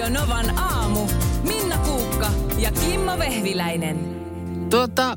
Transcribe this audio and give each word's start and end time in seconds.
Radio 0.00 0.20
Novan 0.20 0.58
aamu. 0.58 1.06
Minna 1.42 1.78
Kuukka 1.78 2.30
ja 2.58 2.72
Kimmo 2.72 3.18
Vehviläinen. 3.18 4.16
Tuota, 4.70 5.16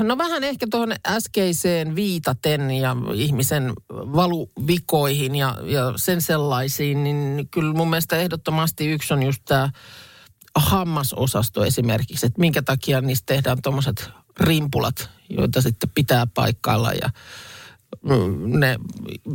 no 0.00 0.18
vähän 0.18 0.44
ehkä 0.44 0.66
tuohon 0.70 0.92
äskeiseen 1.06 1.94
viitaten 1.94 2.70
ja 2.70 2.96
ihmisen 3.14 3.72
valuvikoihin 3.90 5.36
ja, 5.36 5.56
ja 5.62 5.92
sen 5.96 6.22
sellaisiin, 6.22 7.04
niin 7.04 7.48
kyllä 7.50 7.74
mun 7.74 7.90
mielestä 7.90 8.16
ehdottomasti 8.16 8.86
yksi 8.86 9.14
on 9.14 9.22
just 9.22 9.42
tämä 9.44 9.70
hammasosasto 10.56 11.64
esimerkiksi, 11.64 12.26
että 12.26 12.40
minkä 12.40 12.62
takia 12.62 13.00
niistä 13.00 13.26
tehdään 13.26 13.62
tuommoiset 13.62 14.10
rimpulat, 14.40 15.10
joita 15.28 15.62
sitten 15.62 15.90
pitää 15.94 16.26
paikkailla 16.34 16.92
ja 16.92 17.10
ne 18.46 18.78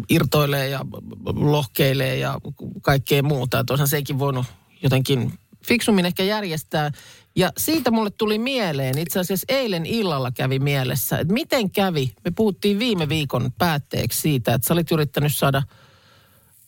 irtoilee 0.09 0.69
ja 0.69 0.79
lohkeilee 1.25 2.17
ja 2.17 2.39
kaikkea 2.81 3.23
muuta. 3.23 3.59
Että 3.59 3.85
sekin 3.85 4.19
voinut 4.19 4.45
jotenkin 4.83 5.33
fiksummin 5.67 6.05
ehkä 6.05 6.23
järjestää. 6.23 6.91
Ja 7.35 7.51
siitä 7.57 7.91
mulle 7.91 8.09
tuli 8.09 8.37
mieleen, 8.37 8.97
itse 8.97 9.19
asiassa 9.19 9.45
eilen 9.49 9.85
illalla 9.85 10.31
kävi 10.31 10.59
mielessä, 10.59 11.19
että 11.19 11.33
miten 11.33 11.71
kävi. 11.71 12.13
Me 12.23 12.31
puhuttiin 12.31 12.79
viime 12.79 13.09
viikon 13.09 13.51
päätteeksi 13.57 14.21
siitä, 14.21 14.53
että 14.53 14.67
sä 14.67 14.73
olit 14.73 14.91
yrittänyt 14.91 15.35
saada 15.35 15.63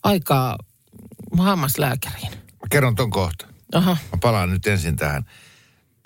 aikaa 0.02 0.58
hammaslääkäriin. 1.38 2.32
Kerron 2.70 2.94
ton 2.94 3.10
kohta. 3.10 3.46
Aha. 3.74 3.96
Mä 4.12 4.18
palaan 4.22 4.50
nyt 4.50 4.66
ensin 4.66 4.96
tähän. 4.96 5.24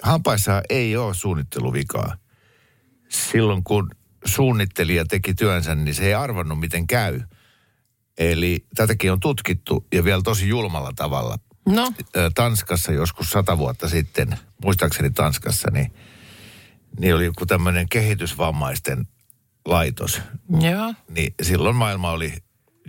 Hampaissa 0.02 0.62
ei 0.70 0.96
ole 0.96 1.14
suunnitteluvikaa. 1.14 2.16
Silloin 3.08 3.64
kun 3.64 3.90
suunnittelija 4.24 5.04
teki 5.04 5.34
työnsä, 5.34 5.74
niin 5.74 5.94
se 5.94 6.06
ei 6.06 6.14
arvannut 6.14 6.60
miten 6.60 6.86
käy. 6.86 7.20
Eli 8.18 8.66
tätäkin 8.74 9.12
on 9.12 9.20
tutkittu 9.20 9.86
ja 9.92 10.04
vielä 10.04 10.22
tosi 10.22 10.48
julmalla 10.48 10.92
tavalla. 10.96 11.38
No, 11.68 11.92
Tanskassa 12.34 12.92
joskus 12.92 13.30
sata 13.30 13.58
vuotta 13.58 13.88
sitten, 13.88 14.38
muistaakseni 14.62 15.10
Tanskassa, 15.10 15.70
niin, 15.70 15.92
niin 17.00 17.14
oli 17.14 17.24
joku 17.24 17.46
tämmöinen 17.46 17.88
kehitysvammaisten 17.88 19.06
laitos. 19.64 20.20
joo. 20.60 20.94
Niin 21.08 21.34
silloin 21.42 21.76
maailma 21.76 22.10
oli 22.10 22.34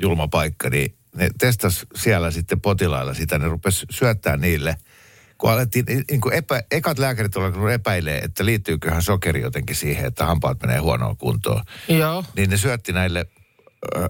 julma 0.01 0.27
paikka, 0.27 0.69
niin 0.69 0.97
ne 1.15 1.29
testas 1.39 1.85
siellä 1.95 2.31
sitten 2.31 2.61
potilailla 2.61 3.13
sitä, 3.13 3.37
ne 3.37 3.47
rupes 3.47 3.85
syöttää 3.89 4.37
niille. 4.37 4.77
Kun 5.37 5.51
alettiin, 5.51 5.85
niin 6.11 6.21
kuin 6.21 6.33
epä, 6.33 6.63
ekat 6.71 6.99
lääkärit 6.99 7.35
olivat 7.35 7.71
epäilee, 7.73 8.17
että 8.17 8.45
liittyyköhän 8.45 9.01
sokeri 9.01 9.41
jotenkin 9.41 9.75
siihen, 9.75 10.05
että 10.05 10.25
hampaat 10.25 10.61
menee 10.61 10.77
huonoon 10.77 11.17
kuntoon. 11.17 11.63
Joo. 11.87 12.23
Niin 12.35 12.49
ne 12.49 12.57
syötti 12.57 12.93
näille 12.93 13.25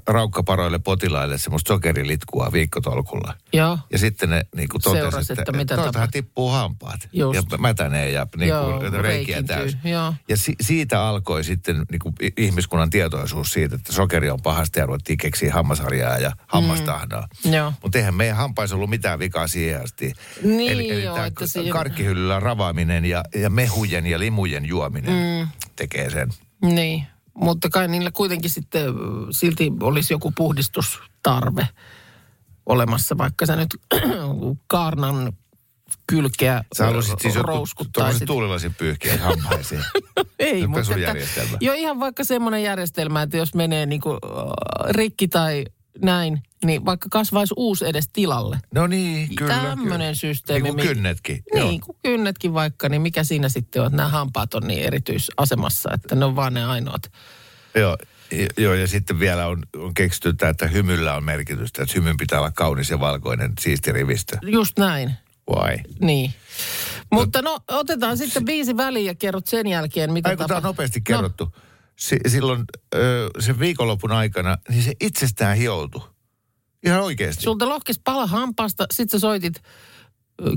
raukkaparoille 0.07 0.79
potilaille 0.79 1.37
semmoista 1.37 1.73
sokerilitkua 1.73 2.49
viikkotolkulla. 2.53 3.33
Joo. 3.53 3.79
Ja 3.91 3.97
sitten 3.97 4.29
ne 4.29 4.45
niin 4.55 4.69
kuin 4.69 4.81
totesi, 4.81 5.01
Seurasi, 5.01 5.33
että 5.33 5.51
mitä 5.51 5.75
toivottavasti 5.75 5.93
tapahtuu. 5.93 6.21
tippuu 6.21 6.49
hampaat. 6.49 7.09
Just. 7.13 7.51
Ja 7.51 7.57
mätänee 7.57 8.09
ja 8.11 8.27
niin 8.37 8.47
Joo, 8.49 8.65
kuin, 8.65 8.81
reikiä 8.81 9.01
reikintyy, 9.01 9.43
täys. 9.43 9.77
joo. 9.83 10.13
Ja 10.29 10.37
si- 10.37 10.55
siitä 10.61 11.03
alkoi 11.03 11.43
sitten 11.43 11.85
niin 11.91 11.99
kuin 11.99 12.15
ihmiskunnan 12.37 12.89
tietoisuus 12.89 13.49
siitä, 13.51 13.75
että 13.75 13.93
sokeri 13.93 14.29
on 14.29 14.41
pahasta 14.41 14.79
ja 14.79 14.85
ruvettiin 14.85 15.17
keksiä 15.17 15.53
hammasharjaa 15.53 16.17
ja 16.17 16.31
hammastahdaa. 16.47 17.27
Mm. 17.45 17.53
Joo. 17.53 17.73
Mutta 17.83 17.97
eihän 17.97 18.15
meidän 18.15 18.37
hampaissa 18.37 18.75
ollut 18.75 18.89
mitään 18.89 19.19
vikaa 19.19 19.47
siihen 19.47 19.83
asti. 19.83 20.13
Niin 20.43 20.71
eli 20.71 20.91
eli 20.91 21.03
joo, 21.03 21.15
tämä 21.15 21.27
että 21.27 21.47
siinä- 21.47 21.71
karkkihyllyllä 21.73 22.39
ravaaminen 22.39 23.05
ja, 23.05 23.23
ja 23.35 23.49
mehujen 23.49 24.05
ja 24.05 24.19
limujen 24.19 24.65
juominen 24.65 25.41
mm. 25.45 25.47
tekee 25.75 26.09
sen. 26.09 26.29
Niin, 26.61 27.03
mutta 27.37 27.69
kai 27.69 27.87
niillä 27.87 28.11
kuitenkin 28.11 28.49
sitten 28.49 28.93
silti 29.31 29.71
olisi 29.81 30.13
joku 30.13 30.33
puhdistustarve 30.37 31.67
olemassa, 32.65 33.17
vaikka 33.17 33.45
sä 33.45 33.55
nyt 33.55 33.69
kaarnan 34.67 35.33
kylkeä 36.07 36.63
Sä 36.77 36.85
haluaisit 36.85 37.19
siis 37.19 37.33
tuollaiset 37.93 38.25
tuulilasin 38.25 38.75
pyyhkiä 38.75 39.17
hampaisiin. 39.17 39.81
Ei, 40.39 40.67
mutta 40.67 40.95
että, 40.95 41.57
jo 41.61 41.73
ihan 41.73 41.99
vaikka 41.99 42.23
semmoinen 42.23 42.63
järjestelmä, 42.63 43.21
että 43.21 43.37
jos 43.37 43.53
menee 43.53 43.85
niinku 43.85 44.17
rikki 44.89 45.27
tai 45.27 45.65
näin, 46.01 46.43
niin 46.65 46.85
vaikka 46.85 47.07
kasvaisi 47.11 47.53
uusi 47.57 47.85
edes 47.87 48.09
tilalle. 48.13 48.59
No 48.73 48.87
niin, 48.87 49.35
kyllä. 49.35 49.53
Tämmöinen 49.53 50.15
systeemi. 50.15 50.63
Niin 50.63 50.75
kuin 50.75 50.87
kynnetkin. 50.87 51.43
Niin, 51.53 51.81
kuin 51.81 51.97
kynnetkin 52.03 52.53
vaikka, 52.53 52.89
niin 52.89 53.01
mikä 53.01 53.23
siinä 53.23 53.49
sitten 53.49 53.81
on, 53.81 53.85
että 53.87 53.97
nämä 53.97 54.09
hampaat 54.09 54.53
on 54.53 54.63
niin 54.67 54.83
erityisasemassa, 54.83 55.89
että 55.93 56.15
ne 56.15 56.25
on 56.25 56.35
vaan 56.35 56.53
ne 56.53 56.65
ainoat. 56.65 57.11
Joo, 57.75 57.97
ja- 58.31 58.47
joo, 58.57 58.73
ja 58.73 58.87
sitten 58.87 59.19
vielä 59.19 59.47
on, 59.47 59.63
on 59.77 59.93
keksitty 59.93 60.33
tämä, 60.33 60.49
että 60.49 60.67
hymyllä 60.67 61.15
on 61.15 61.23
merkitystä. 61.23 61.83
Että 61.83 61.93
hymyn 61.95 62.17
pitää 62.17 62.39
olla 62.39 62.51
kaunis 62.51 62.89
ja 62.89 62.99
valkoinen, 62.99 63.53
siisti 63.59 63.91
rivistö. 63.91 64.37
Just 64.41 64.79
näin. 64.79 65.11
Why? 65.55 65.77
Niin. 66.01 66.33
Mutta 67.11 67.41
no, 67.41 67.59
otetaan 67.67 68.17
sitten 68.17 68.45
viisi 68.45 68.77
väliä 68.77 69.11
ja 69.11 69.15
kerrot 69.15 69.47
sen 69.47 69.67
jälkeen, 69.67 70.13
mitä 70.13 70.35
kun 70.35 70.47
tämä 70.47 70.57
on 70.57 70.63
nopeasti 70.63 70.99
No, 70.99 71.03
kerrottu. 71.03 71.55
Si- 71.95 72.19
silloin 72.27 72.63
ö, 72.95 73.29
sen 73.39 73.59
viikonlopun 73.59 74.11
aikana, 74.11 74.57
niin 74.69 74.83
se 74.83 74.93
itsestään 75.01 75.57
hioutui. 75.57 76.01
Ihan 76.87 77.01
oikeasti. 77.03 77.43
sulta 77.43 77.69
lohkes 77.69 77.99
pala 78.03 78.27
hampaasta, 78.27 78.85
sit 78.93 79.09
sä 79.09 79.19
soitit 79.19 79.61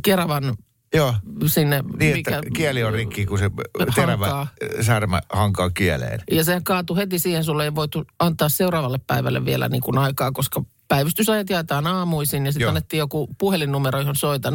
Keravan 0.02 0.54
Joo, 0.94 1.14
sinne. 1.46 1.82
niin 1.98 2.16
että 2.16 2.40
kieli 2.56 2.84
on 2.84 2.92
rikki, 2.92 3.26
kun 3.26 3.38
se 3.38 3.50
terävä 3.94 4.26
Hankaa. 4.26 4.46
särmä 4.80 5.20
hankaa 5.32 5.70
kieleen. 5.70 6.20
Ja 6.30 6.44
sehän 6.44 6.64
kaatui 6.64 6.96
heti 6.96 7.18
siihen, 7.18 7.44
sulle 7.44 7.64
ei 7.64 7.74
voitu 7.74 8.04
antaa 8.18 8.48
seuraavalle 8.48 8.98
päivälle 9.06 9.44
vielä 9.44 9.68
niin 9.68 9.82
kuin 9.82 9.98
aikaa, 9.98 10.32
koska 10.32 10.64
päivystysajat 10.88 11.50
jaetaan 11.50 11.86
aamuisin 11.86 12.46
ja 12.46 12.52
sitten 12.52 12.68
annettiin 12.68 12.98
joku 12.98 13.28
puhelinnumero, 13.38 13.98
johon 13.98 14.16
soita 14.16 14.50
0972533337. 14.50 14.52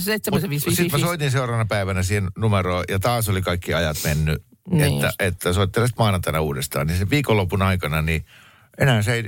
Sitten 0.00 0.90
mä 0.92 0.98
soitin 0.98 1.30
seuraavana 1.30 1.64
päivänä 1.68 2.02
siihen 2.02 2.28
numeroon 2.38 2.84
ja 2.88 2.98
taas 2.98 3.28
oli 3.28 3.42
kaikki 3.42 3.74
ajat 3.74 3.96
mennyt, 4.04 4.42
Niin 4.70 4.82
että, 4.94 5.06
just. 5.06 5.20
että 5.20 5.52
soittelisit 5.52 5.98
maanantaina 5.98 6.40
uudestaan. 6.40 6.86
Niin 6.86 6.98
sen 6.98 7.10
viikonlopun 7.10 7.62
aikana, 7.62 8.02
niin 8.02 8.24
enää 8.78 9.02
se 9.02 9.12
ei, 9.12 9.24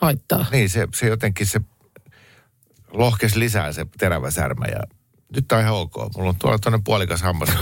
Haittaa. 0.00 0.46
niin 0.52 0.70
se, 0.70 0.88
se 0.94 1.06
jotenkin 1.06 1.46
se 1.46 1.60
lohkes 2.90 3.36
lisää 3.36 3.72
se 3.72 3.86
terävä 3.98 4.30
särmä 4.30 4.64
ja 4.66 4.80
nyt 5.34 5.52
on 5.52 5.60
ihan 5.60 5.74
ok. 5.74 5.94
Mulla 6.16 6.28
on 6.28 6.36
tuolla 6.38 6.58
tuonne 6.58 6.80
puolikas 6.84 7.22
hammas 7.22 7.48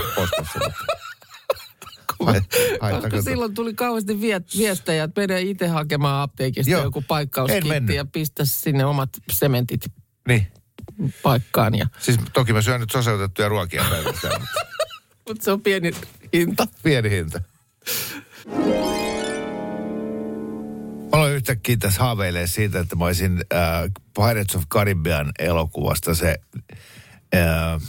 Haittaako 2.81 3.09
Koska 3.09 3.21
silloin 3.21 3.53
tuli 3.53 3.73
kauheasti 3.73 4.21
viestejä, 4.57 5.03
että 5.03 5.21
menee 5.21 5.41
itse 5.41 5.67
hakemaan 5.67 6.21
apteekista 6.21 6.71
Joo, 6.71 6.83
joku 6.83 7.01
paikkauskitti 7.07 7.95
ja 7.95 8.05
pistä 8.05 8.45
sinne 8.45 8.85
omat 8.85 9.09
sementit 9.31 9.81
Niin. 10.27 10.47
paikkaan. 11.23 11.75
Ja, 11.75 11.85
Siis 11.99 12.17
toki 12.33 12.53
mä 12.53 12.61
syön 12.61 12.79
nyt 12.81 12.91
soseutettuja 12.91 13.49
ruokia 13.49 13.85
päivästä, 13.89 14.29
mutta 14.39 14.47
mutta 15.27 15.43
se 15.43 15.51
on 15.51 15.61
pieni 15.61 15.91
hinta. 16.33 16.67
pieni 16.83 17.09
hinta. 17.09 17.41
Mä 21.11 21.17
aloin 21.19 21.33
yhtäkkiä 21.33 21.77
tässä 21.79 22.01
haaveilee 22.03 22.47
siitä, 22.47 22.79
että 22.79 22.95
mä 22.95 23.05
olisin 23.05 23.45
äh, 23.53 23.91
Pirates 24.13 24.55
of 24.55 24.63
Caribbean 24.69 25.31
elokuvasta 25.39 26.15
se 26.15 26.35
äh, 27.35 27.81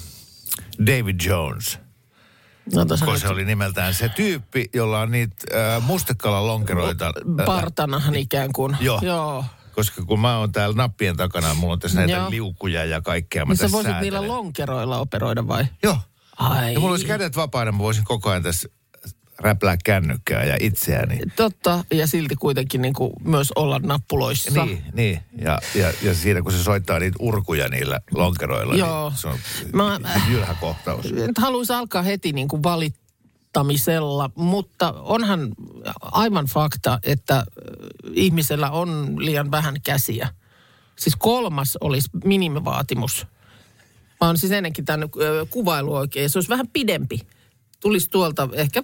David 0.86 1.20
Jones. 1.24 1.78
No, 2.74 2.84
nyt 2.84 3.20
se 3.20 3.28
oli 3.28 3.44
nimeltään 3.44 3.94
se 3.94 4.08
tyyppi, 4.08 4.70
jolla 4.74 5.00
on 5.00 5.10
niitä 5.10 5.34
äh, 5.76 5.82
mustekalan 5.82 6.46
lonkeroita. 6.46 7.06
äh, 7.06 7.46
partana 7.46 8.02
ikään 8.14 8.52
kuin. 8.52 8.76
Joo. 8.80 9.00
Joo. 9.02 9.44
Koska 9.74 10.02
kun 10.04 10.20
mä 10.20 10.38
oon 10.38 10.52
täällä 10.52 10.76
nappien 10.76 11.16
takana, 11.16 11.54
mulla 11.54 11.72
on 11.72 11.78
tässä 11.78 11.98
näitä 11.98 12.12
Joo. 12.12 12.30
liukuja 12.30 12.84
ja 12.84 13.00
kaikkea. 13.02 13.44
Mä 13.44 13.52
Niin 13.52 13.56
sä 13.58 13.72
voisit 13.72 13.92
säätelen. 13.92 14.02
niillä 14.02 14.28
lonkeroilla 14.28 14.98
operoida 14.98 15.48
vai? 15.48 15.64
Joo. 15.82 15.98
Ai. 16.38 16.74
Ja 16.74 16.80
mulla 16.80 16.92
olisi 16.92 17.06
kädet 17.06 17.36
vapaana, 17.36 17.72
mä 17.72 17.78
voisin 17.78 18.04
koko 18.04 18.30
ajan 18.30 18.42
tässä 18.42 18.68
räplää 19.38 19.76
kännykkää 19.84 20.44
ja 20.44 20.56
itseäni. 20.60 21.18
Totta, 21.36 21.84
ja 21.92 22.06
silti 22.06 22.36
kuitenkin 22.36 22.82
niin 22.82 22.94
kuin 22.94 23.12
myös 23.24 23.52
olla 23.56 23.78
nappuloissa. 23.78 24.64
Niin, 24.64 24.82
niin. 24.92 25.20
Ja, 25.38 25.58
ja, 25.74 25.92
ja 26.02 26.14
siinä 26.14 26.42
kun 26.42 26.52
se 26.52 26.62
soittaa 26.62 26.98
niitä 26.98 27.16
urkuja 27.20 27.68
niillä 27.68 28.00
lonkeroilla, 28.14 28.74
Joo. 28.74 29.08
niin 29.08 29.18
se 29.18 29.28
on 29.28 29.38
Mä- 29.72 30.00
jylhä 30.30 30.54
kohtaus. 30.60 31.12
Nyt 31.12 31.38
haluaisi 31.38 31.72
alkaa 31.72 32.02
heti 32.02 32.32
niin 32.32 32.48
kuin 32.48 32.62
valittamisella, 32.62 34.30
mutta 34.34 34.92
onhan 34.92 35.54
aivan 36.00 36.46
fakta, 36.46 36.98
että 37.02 37.46
ihmisellä 38.12 38.70
on 38.70 39.14
liian 39.24 39.50
vähän 39.50 39.76
käsiä. 39.84 40.28
Siis 40.96 41.16
kolmas 41.16 41.78
olisi 41.80 42.10
minimivaatimus. 42.24 43.26
Mä 44.20 44.26
oon 44.26 44.38
siis 44.38 44.52
ennenkin 44.52 44.84
tämän 44.84 45.08
kuvailu 45.50 45.94
oikein. 45.94 46.30
Se 46.30 46.38
olisi 46.38 46.48
vähän 46.50 46.68
pidempi. 46.68 47.20
Tulisi 47.80 48.10
tuolta 48.10 48.48
ehkä 48.52 48.82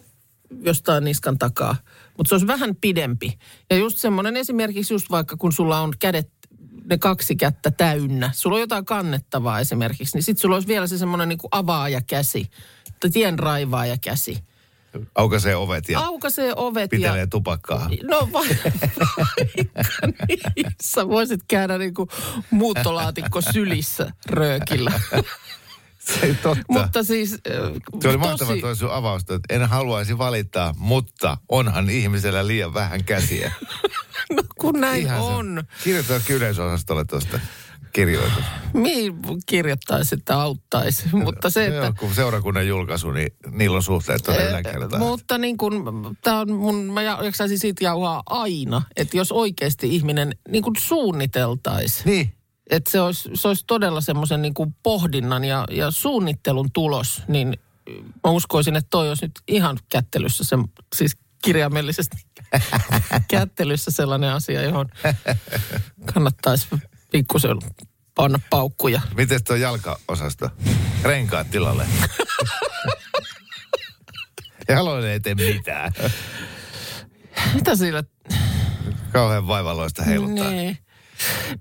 jostain 0.60 1.04
niskan 1.04 1.38
takaa. 1.38 1.76
Mutta 2.18 2.28
se 2.28 2.34
olisi 2.34 2.46
vähän 2.46 2.76
pidempi. 2.76 3.38
Ja 3.70 3.76
just 3.76 3.98
semmoinen 3.98 4.36
esimerkiksi 4.36 4.94
just 4.94 5.10
vaikka 5.10 5.36
kun 5.36 5.52
sulla 5.52 5.80
on 5.80 5.92
kädet, 5.98 6.30
ne 6.84 6.98
kaksi 6.98 7.36
kättä 7.36 7.70
täynnä. 7.70 8.30
Sulla 8.34 8.56
on 8.56 8.60
jotain 8.60 8.84
kannettavaa 8.84 9.60
esimerkiksi. 9.60 10.16
Niin 10.16 10.22
sitten 10.22 10.42
sulla 10.42 10.56
olisi 10.56 10.68
vielä 10.68 10.86
se 10.86 10.98
semmoinen 10.98 11.28
niin 11.28 11.38
avaaja 11.50 12.00
käsi. 12.06 12.46
Tai 13.00 13.10
tien 13.10 13.38
raivaaja 13.38 13.96
käsi. 14.00 14.38
Aukaisee 15.14 15.56
ovet 15.56 15.88
ja 15.88 16.00
aukaisee 16.00 16.52
ovet 16.56 16.90
pitelee 16.90 17.18
ja... 17.18 17.26
tupakkaa. 17.26 17.90
No 18.02 18.28
vaikka 18.32 18.70
niin. 20.28 20.66
Sä 20.82 21.08
voisit 21.08 21.40
käydä 21.48 21.78
niinku 21.78 22.08
muuttolaatikko 22.50 23.40
sylissä 23.40 24.12
röökillä. 24.26 24.92
Se 26.06 26.26
ei 26.26 26.34
totta. 26.34 26.64
Mutta 26.68 27.02
siis... 27.04 27.32
äh, 27.32 27.38
Se 27.52 27.60
oli 27.60 27.72
tosi- 28.02 28.18
mahtava 28.18 28.56
toi 28.60 28.76
sun 28.76 28.90
avausta, 28.92 29.34
että 29.34 29.54
en 29.54 29.68
haluaisi 29.68 30.18
valittaa, 30.18 30.74
mutta 30.78 31.36
onhan 31.48 31.90
ihmisellä 31.90 32.46
liian 32.46 32.74
vähän 32.74 33.04
käsiä. 33.04 33.52
No 34.32 34.42
kun 34.58 34.80
näin 34.80 35.02
Ihan 35.02 35.20
on. 35.20 35.64
Kirjoita 35.84 36.20
yleisosastolle 36.30 37.04
tuosta 37.04 37.40
kirjoitus. 37.92 38.44
Mihin 38.72 39.14
kirjoittaisi, 39.46 40.14
että 40.14 40.40
auttaisi? 40.40 41.08
Mutta 41.12 41.50
se, 41.50 41.66
että... 41.66 41.76
Joo, 41.78 41.92
kun 41.98 42.14
seurakunnan 42.14 42.68
julkaisu, 42.68 43.10
niin 43.10 43.28
niillä 43.50 43.76
on 43.76 43.82
suhteet 43.82 44.22
tuonne 44.22 44.44
yläkertaan. 44.48 45.02
Mutta 45.02 45.38
niin 45.38 45.56
kun, 45.56 46.16
tää 46.22 46.40
on 46.40 46.52
mun, 46.52 46.76
mä 46.84 47.02
ja- 47.02 47.18
jaksaisin 47.24 47.58
siitä 47.58 47.84
jauhaa 47.84 48.22
aina, 48.26 48.82
että 48.96 49.16
jos 49.16 49.32
oikeasti 49.32 49.94
ihminen 49.94 50.36
niin 50.48 50.62
kun 50.62 50.76
suunniteltaisi, 50.78 52.02
Niin. 52.04 52.32
Että 52.72 52.90
se 52.90 53.00
olisi, 53.00 53.30
se 53.34 53.48
olisi 53.48 53.64
todella 53.66 54.00
semmoisen 54.00 54.42
niin 54.42 54.54
kuin 54.54 54.76
pohdinnan 54.82 55.44
ja, 55.44 55.64
ja 55.70 55.90
suunnittelun 55.90 56.72
tulos, 56.72 57.22
niin 57.28 57.58
mä 58.24 58.30
uskoisin, 58.30 58.76
että 58.76 58.88
toi 58.90 59.08
olisi 59.08 59.24
nyt 59.24 59.40
ihan 59.48 59.78
kättelyssä, 59.88 60.44
se, 60.44 60.56
siis 60.96 61.16
kirjaimellisesti 61.44 62.16
kättelyssä 63.30 63.90
sellainen 63.90 64.32
asia, 64.32 64.62
johon 64.62 64.88
kannattaisi 66.14 66.68
pikkusen 67.12 67.56
panna 68.14 68.40
paukkuja. 68.50 69.00
Miten 69.16 69.44
tuo 69.44 69.56
jalkaosasto? 69.56 70.50
Renkaat 71.02 71.50
tilalle. 71.50 71.86
Jaloille 74.68 75.12
ei 75.12 75.20
tee 75.20 75.34
mitään. 75.34 75.92
Mitä 77.54 77.76
sillä 77.76 78.04
Kauhean 79.12 79.46
vaivalloista 79.46 80.02
heiluttaa. 80.02 80.50
Niin. 80.50 80.78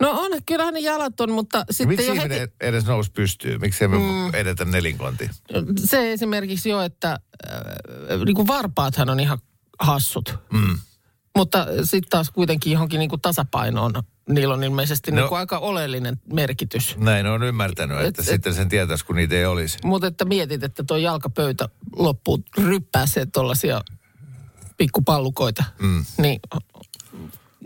No 0.02 0.12
on, 0.12 0.32
kyllähän 0.46 0.74
ne 0.74 0.80
jalat 0.80 1.20
on, 1.22 1.32
mutta 1.32 1.66
sitten 1.72 1.88
Miksi 1.88 2.08
jo 2.08 2.14
ihminen 2.14 2.40
heti, 2.40 2.54
edes 2.62 2.86
nousi 2.86 3.12
pystyy? 3.12 3.58
Miksi 3.58 3.84
emme 3.84 3.98
mm. 3.98 4.36
edetä 4.36 4.66
nelinkonti? 4.66 5.30
se 5.86 6.12
esimerkiksi 6.14 6.70
jo, 6.70 6.82
että 6.82 7.12
äh, 7.52 8.20
niin 8.26 8.36
kuin 8.36 8.48
varpaathan 8.48 9.10
on 9.10 9.20
ihan 9.20 9.40
hassut. 9.80 10.36
Mm. 10.54 10.78
Mutta 11.36 11.66
sitten 11.84 12.10
taas 12.10 12.30
kuitenkin 12.32 12.74
johonkin 12.74 13.00
niin 13.00 13.10
kuin 13.10 13.22
tasapainoon, 13.22 13.94
niillä 14.30 14.54
on 14.54 14.64
ilmeisesti 14.64 15.12
No. 15.12 15.18
niin 15.18 15.30
kuin 15.30 15.40
aika 15.40 15.58
oleellinen 15.58 16.22
merkitys. 16.34 16.98
Näin 16.98 17.26
on 17.28 17.44
ymmärtänyt, 17.44 17.98
että 17.98 18.08
Et- 18.22 18.28
et- 18.28 18.34
sitten 18.34 18.54
sen 18.54 18.70
tietäisi, 18.70 19.06
kun 19.06 19.16
niitä 19.16 19.36
ei 19.36 19.46
olisi. 19.46 19.78
Mutta 19.84 20.08
että 20.08 20.26
mietit, 20.26 20.64
että 20.64 20.84
tuo 20.84 20.98
jalkapöytä 20.98 21.70
loppuu 21.96 22.44
ryppääsee 22.58 23.26
tuollaisia 23.26 23.82
pikkupallukoita, 24.78 25.64
Mm. 25.82 26.06
niin 26.18 26.40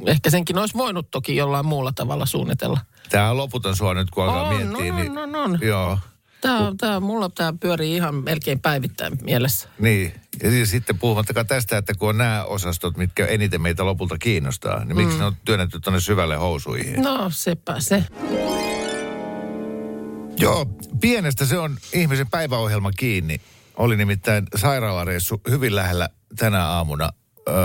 ehkä 0.05 0.29
senkin 0.29 0.57
olisi 0.57 0.77
voinut 0.77 1.11
toki 1.11 1.35
jollain 1.35 1.65
muulla 1.65 1.91
tavalla 1.95 2.25
suunnitella. 2.25 2.79
Tämä 3.09 3.31
on 3.31 3.37
loputon 3.37 3.75
sua 3.75 3.93
nyt, 3.93 4.09
kun 4.11 4.23
alkaa 4.23 4.41
On, 4.41 4.55
miettiä. 4.55 4.93
on, 4.93 4.95
niin, 5.01 5.17
on, 5.17 5.35
on. 5.35 5.59
Joo, 5.61 5.99
Tämä, 6.41 6.71
tämä, 6.77 6.99
mulla 6.99 7.29
tämä 7.29 7.53
pyörii 7.59 7.95
ihan 7.95 8.15
melkein 8.15 8.59
päivittäin 8.59 9.17
mielessä. 9.23 9.69
niin. 9.79 10.13
Ja 10.43 10.49
siis 10.49 10.71
sitten 10.71 10.97
puhumattakaan 10.99 11.47
tästä, 11.47 11.77
että 11.77 11.93
kun 11.93 12.09
on 12.09 12.17
nämä 12.17 12.43
osastot, 12.43 12.97
mitkä 12.97 13.25
eniten 13.25 13.61
meitä 13.61 13.85
lopulta 13.85 14.17
kiinnostaa, 14.17 14.85
niin 14.85 14.95
miksi 14.97 15.17
ne 15.17 15.25
on 15.25 15.35
työnnetty 15.45 15.79
tuonne 15.79 15.99
syvälle 15.99 16.35
housuihin? 16.35 17.01
No 17.01 17.29
sepä 17.29 17.79
se. 17.79 18.03
Joo, 20.37 20.65
pienestä 21.01 21.45
se 21.45 21.57
on 21.57 21.77
ihmisen 21.93 22.29
päiväohjelma 22.29 22.91
kiinni. 22.91 23.41
Oli 23.77 23.97
nimittäin 23.97 24.47
sairaalareissu 24.55 25.41
hyvin 25.49 25.75
lähellä 25.75 26.09
tänä 26.37 26.65
aamuna. 26.67 27.09
Öö, 27.49 27.55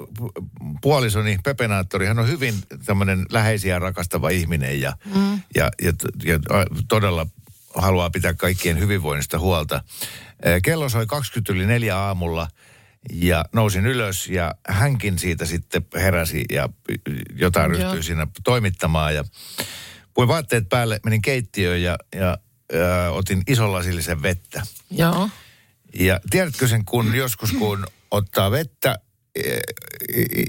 pu- 0.00 0.32
puolisoni 0.80 1.38
Pepenaattori, 1.44 2.06
hän 2.06 2.18
on 2.18 2.28
hyvin 2.28 2.54
tämmöinen 2.84 3.26
läheisiä 3.30 3.78
rakastava 3.78 4.28
ihminen 4.28 4.80
ja, 4.80 4.92
mm. 5.14 5.40
ja, 5.54 5.70
ja, 5.82 5.92
ja 6.24 6.38
todella 6.88 7.26
haluaa 7.74 8.10
pitää 8.10 8.34
kaikkien 8.34 8.78
hyvinvoinnista 8.78 9.38
huolta. 9.38 9.84
Kello 10.62 10.88
soi 10.88 11.06
20 11.06 11.52
yli 11.52 11.66
neljä 11.66 11.96
aamulla 11.98 12.48
ja 13.12 13.44
nousin 13.52 13.86
ylös 13.86 14.28
ja 14.28 14.54
hänkin 14.68 15.18
siitä 15.18 15.46
sitten 15.46 15.86
heräsi 15.94 16.44
ja 16.52 16.68
jotain 17.34 17.72
Joo. 17.72 17.80
ryhtyi 17.80 18.02
siinä 18.02 18.26
toimittamaan 18.44 19.14
ja 19.14 19.24
Puin 20.18 20.28
vaatteet 20.28 20.68
päälle, 20.68 21.00
menin 21.04 21.22
keittiöön 21.22 21.82
ja, 21.82 21.98
ja, 22.14 22.38
ja 22.72 23.10
otin 23.10 23.42
isolasillisen 23.46 24.22
vettä. 24.22 24.62
Joo. 24.90 25.28
Ja 25.98 26.20
tiedätkö 26.30 26.68
sen, 26.68 26.84
kun 26.84 27.14
joskus 27.14 27.52
kun 27.52 27.86
ottaa 28.10 28.50
vettä, 28.50 28.98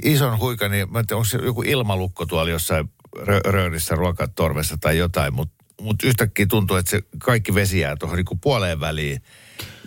ison 0.03 0.39
huikan, 0.39 0.71
niin 0.71 0.91
mä 0.91 0.99
onko 1.11 1.23
se 1.23 1.37
joku 1.37 1.61
ilmalukko 1.61 2.25
tuolla 2.25 2.51
jossain 2.51 2.89
rö- 3.17 3.51
röörissä, 3.51 3.95
ruokatorvessa 3.95 4.77
tai 4.81 4.97
jotain, 4.97 5.33
mutta 5.33 5.65
mut 5.81 6.03
yhtäkkiä 6.03 6.45
tuntuu, 6.45 6.77
että 6.77 6.91
se 6.91 7.01
kaikki 7.23 7.53
vesi 7.53 7.79
jää 7.79 7.95
tuohon 7.95 8.17
niin 8.17 8.39
puoleen 8.41 8.79
väliin. 8.79 9.21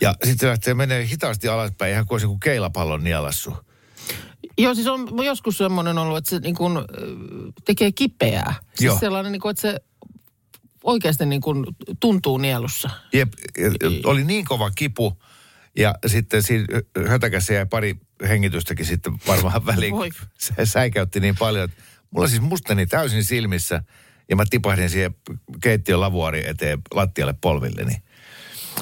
Ja 0.00 0.14
sitten 0.24 0.38
se 0.38 0.46
lähtee 0.48 0.74
menee 0.74 1.06
hitaasti 1.06 1.48
alaspäin, 1.48 1.92
ihan 1.92 2.06
kuin 2.06 2.14
olisi 2.14 2.24
joku 2.24 2.38
keilapallon 2.38 3.04
nielassu. 3.04 3.56
Joo, 4.58 4.74
siis 4.74 4.86
on 4.86 5.24
joskus 5.24 5.58
semmoinen 5.58 5.98
ollut, 5.98 6.18
että 6.18 6.30
se 6.30 6.38
niin 6.38 6.54
kuin, 6.54 6.76
ö, 6.76 6.82
tekee 7.64 7.92
kipeää. 7.92 8.54
Siis 8.62 8.80
Joo. 8.80 8.98
sellainen, 8.98 9.32
niin 9.32 9.40
kuin, 9.40 9.50
että 9.50 9.60
se 9.60 9.80
oikeasti 10.84 11.26
niin 11.26 11.40
kuin 11.40 11.66
tuntuu 12.00 12.38
nielussa. 12.38 12.90
Jep, 13.12 13.32
oli 14.04 14.24
niin 14.24 14.44
kova 14.44 14.70
kipu. 14.70 15.22
Ja 15.76 15.94
sitten 16.06 16.42
siinä 16.42 16.66
hötäkässä 17.08 17.54
jäi 17.54 17.66
pari 17.66 17.96
hengitystäkin 18.28 18.86
sitten 18.86 19.12
varmaan 19.26 19.66
väliin. 19.66 19.92
Voi. 19.94 20.10
Se 20.38 20.66
säikäytti 20.66 21.20
niin 21.20 21.36
paljon, 21.38 21.64
että 21.64 21.82
mulla 22.10 22.28
siis 22.28 22.40
musteni 22.42 22.86
täysin 22.86 23.24
silmissä. 23.24 23.82
Ja 24.28 24.36
mä 24.36 24.44
tipahdin 24.50 24.90
siihen 24.90 25.14
keittiön 25.62 26.00
lavuari 26.00 26.48
eteen 26.48 26.78
lattialle 26.94 27.34
polvilleni. 27.40 28.02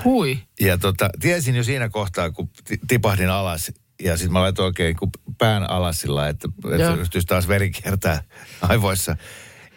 Hui. 0.04 0.38
Ja 0.60 0.78
tota, 0.78 1.10
tiesin 1.20 1.56
jo 1.56 1.64
siinä 1.64 1.88
kohtaa, 1.88 2.30
kun 2.30 2.50
ti- 2.64 2.80
tipahdin 2.88 3.30
alas. 3.30 3.72
Ja 4.02 4.16
sitten 4.16 4.32
mä 4.32 4.40
laitoin 4.40 4.66
oikein 4.66 4.96
kun 4.96 5.10
pään 5.38 5.70
alas 5.70 6.00
sillä 6.00 6.28
että, 6.28 6.48
että 6.72 6.96
ryhtyisi 6.96 7.26
taas 7.26 7.48
veri 7.48 7.70
kiertää 7.70 8.22
aivoissa. 8.62 9.16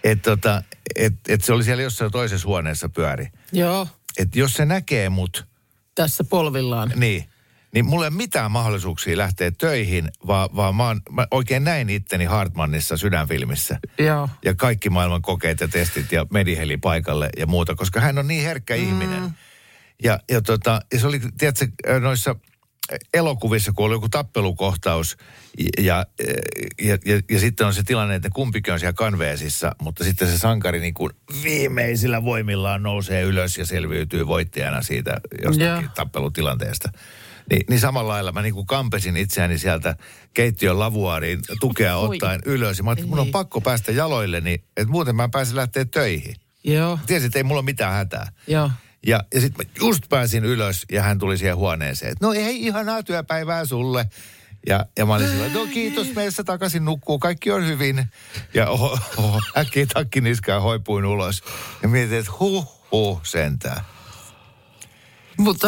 Että 0.04 0.32
tota, 0.32 0.64
et, 0.96 1.14
et 1.28 1.44
se 1.44 1.54
oli 1.54 1.64
siellä 1.64 1.84
jossain 1.84 2.12
toisessa 2.12 2.48
huoneessa 2.48 2.90
pyöri. 2.90 3.28
Joo, 3.52 3.88
Että 4.18 4.40
jos 4.40 4.54
se 4.54 4.66
näkee 4.66 5.10
mut, 5.10 5.48
tässä 5.96 6.24
polvillaan. 6.24 6.92
niin, 6.96 7.30
niin 7.74 7.86
mulla 7.86 8.06
ei 8.06 8.08
ole 8.08 8.18
mitään 8.18 8.52
mahdollisuuksia 8.52 9.18
lähteä 9.18 9.52
töihin, 9.52 10.10
vaan, 10.28 10.50
vaan 10.56 10.76
mä, 10.76 10.88
oon, 10.88 11.02
mä 11.12 11.28
oikein 11.32 11.64
näin 11.64 11.90
itteni 11.90 12.26
Hartmannissa 12.26 12.98
sydänfilmissä. 12.98 13.80
Joo. 14.00 14.30
Ja 14.46 14.56
kaikki 14.56 14.90
maailman 14.90 15.22
kokeet 15.22 15.60
ja 15.60 15.68
testit 15.68 16.12
ja 16.12 16.26
mediheli 16.32 16.78
paikalle 16.78 17.30
ja 17.38 17.48
muuta, 17.48 17.76
koska 17.76 18.00
hän 18.00 18.18
on 18.18 18.28
niin 18.28 18.44
herkkä 18.44 18.76
mm. 18.76 18.84
ihminen. 18.84 19.32
Ja, 20.04 20.20
ja, 20.32 20.42
tota, 20.42 20.82
ja 20.94 21.00
se 21.00 21.08
oli, 21.08 21.22
tiedätkö, 21.38 21.68
noissa 22.00 22.36
elokuvissa, 23.14 23.72
kun 23.76 23.86
oli 23.86 23.96
joku 23.96 24.10
tappelukohtaus 24.10 25.18
ja, 25.78 26.06
ja, 26.82 26.98
ja, 27.06 27.22
ja 27.32 27.40
sitten 27.40 27.68
on 27.68 27.74
se 27.74 27.84
tilanne, 27.84 28.16
että 28.16 28.30
kumpikin 28.34 28.74
on 28.74 28.80
siellä 28.80 28.94
kanveesissa, 28.94 29.76
mutta 29.82 30.04
sitten 30.04 30.28
se 30.28 30.38
sankari 30.38 30.80
niin 30.80 30.94
kuin 30.94 31.12
viimeisillä 31.44 32.24
voimillaan 32.24 32.84
nousee 32.84 33.22
ylös 33.22 33.58
ja 33.58 33.66
selviytyy 33.66 34.28
voittajana 34.28 34.82
siitä 34.82 35.22
jostakin 35.44 35.84
Joo. 35.84 35.92
tappelutilanteesta. 35.96 36.90
Ni, 37.52 37.60
niin 37.70 37.80
samalla 37.80 38.14
lailla 38.14 38.32
mä 38.32 38.42
niin 38.42 38.54
kuin 38.54 38.66
kampesin 38.66 39.18
itseäni 39.18 39.58
sieltä 39.58 39.96
keittiön 40.34 40.80
lavuaariin 40.80 41.40
tukea 41.60 41.98
Oi. 41.98 42.08
ottaen 42.16 42.42
ylös. 42.46 42.78
Ja 42.78 42.84
mä 42.84 42.90
ajattelin, 42.90 43.06
että 43.08 43.16
mun 43.16 43.20
on 43.20 43.26
Ei. 43.26 43.32
pakko 43.32 43.62
päästä 43.62 43.92
jaloilleni, 43.92 44.54
että 44.54 44.92
muuten 44.92 45.16
mä 45.16 45.24
en 45.24 45.32
pääse 45.32 45.56
lähteä 45.56 45.86
töihin. 45.86 46.36
Joo, 46.64 47.00
Tiesin, 47.08 47.26
että 47.28 47.40
ei 47.40 47.44
mulla 47.44 47.60
ole 47.60 47.66
mitään 47.66 47.94
hätää. 47.94 48.32
joo. 48.48 48.72
Ja, 49.06 49.24
ja 49.34 49.42
sitten 49.42 49.66
mä 49.68 49.72
just 49.86 50.04
pääsin 50.10 50.46
ylös 50.46 50.86
ja 50.92 51.02
hän 51.04 51.20
tuli 51.20 51.38
siihen 51.38 51.56
huoneeseen. 51.56 52.12
että 52.12 52.26
No 52.26 52.34
ei, 52.34 52.66
ihanaa 52.66 53.04
työpäivää 53.04 53.66
sulle. 53.66 54.06
Ja, 54.68 54.86
ja 54.98 55.06
mä 55.06 55.14
olin 55.16 55.28
sillä, 55.30 55.50
no 55.54 55.66
kiitos, 55.66 56.16
meessä 56.16 56.44
takaisin 56.44 56.86
nukkuu, 56.86 57.20
kaikki 57.20 57.52
on 57.52 57.68
hyvin. 57.68 58.06
Ja 58.54 58.70
oho, 58.70 59.00
oho, 59.18 59.42
äkkiä 59.58 59.86
takki 59.94 60.22
niskaan 60.22 60.62
hoipuin 60.62 61.06
ulos. 61.06 61.44
Ja 61.82 61.88
mietin, 61.88 62.18
että 62.20 62.32
huh, 62.40 62.82
huh, 62.92 63.20
sentään. 63.24 63.82
Mutta 65.38 65.68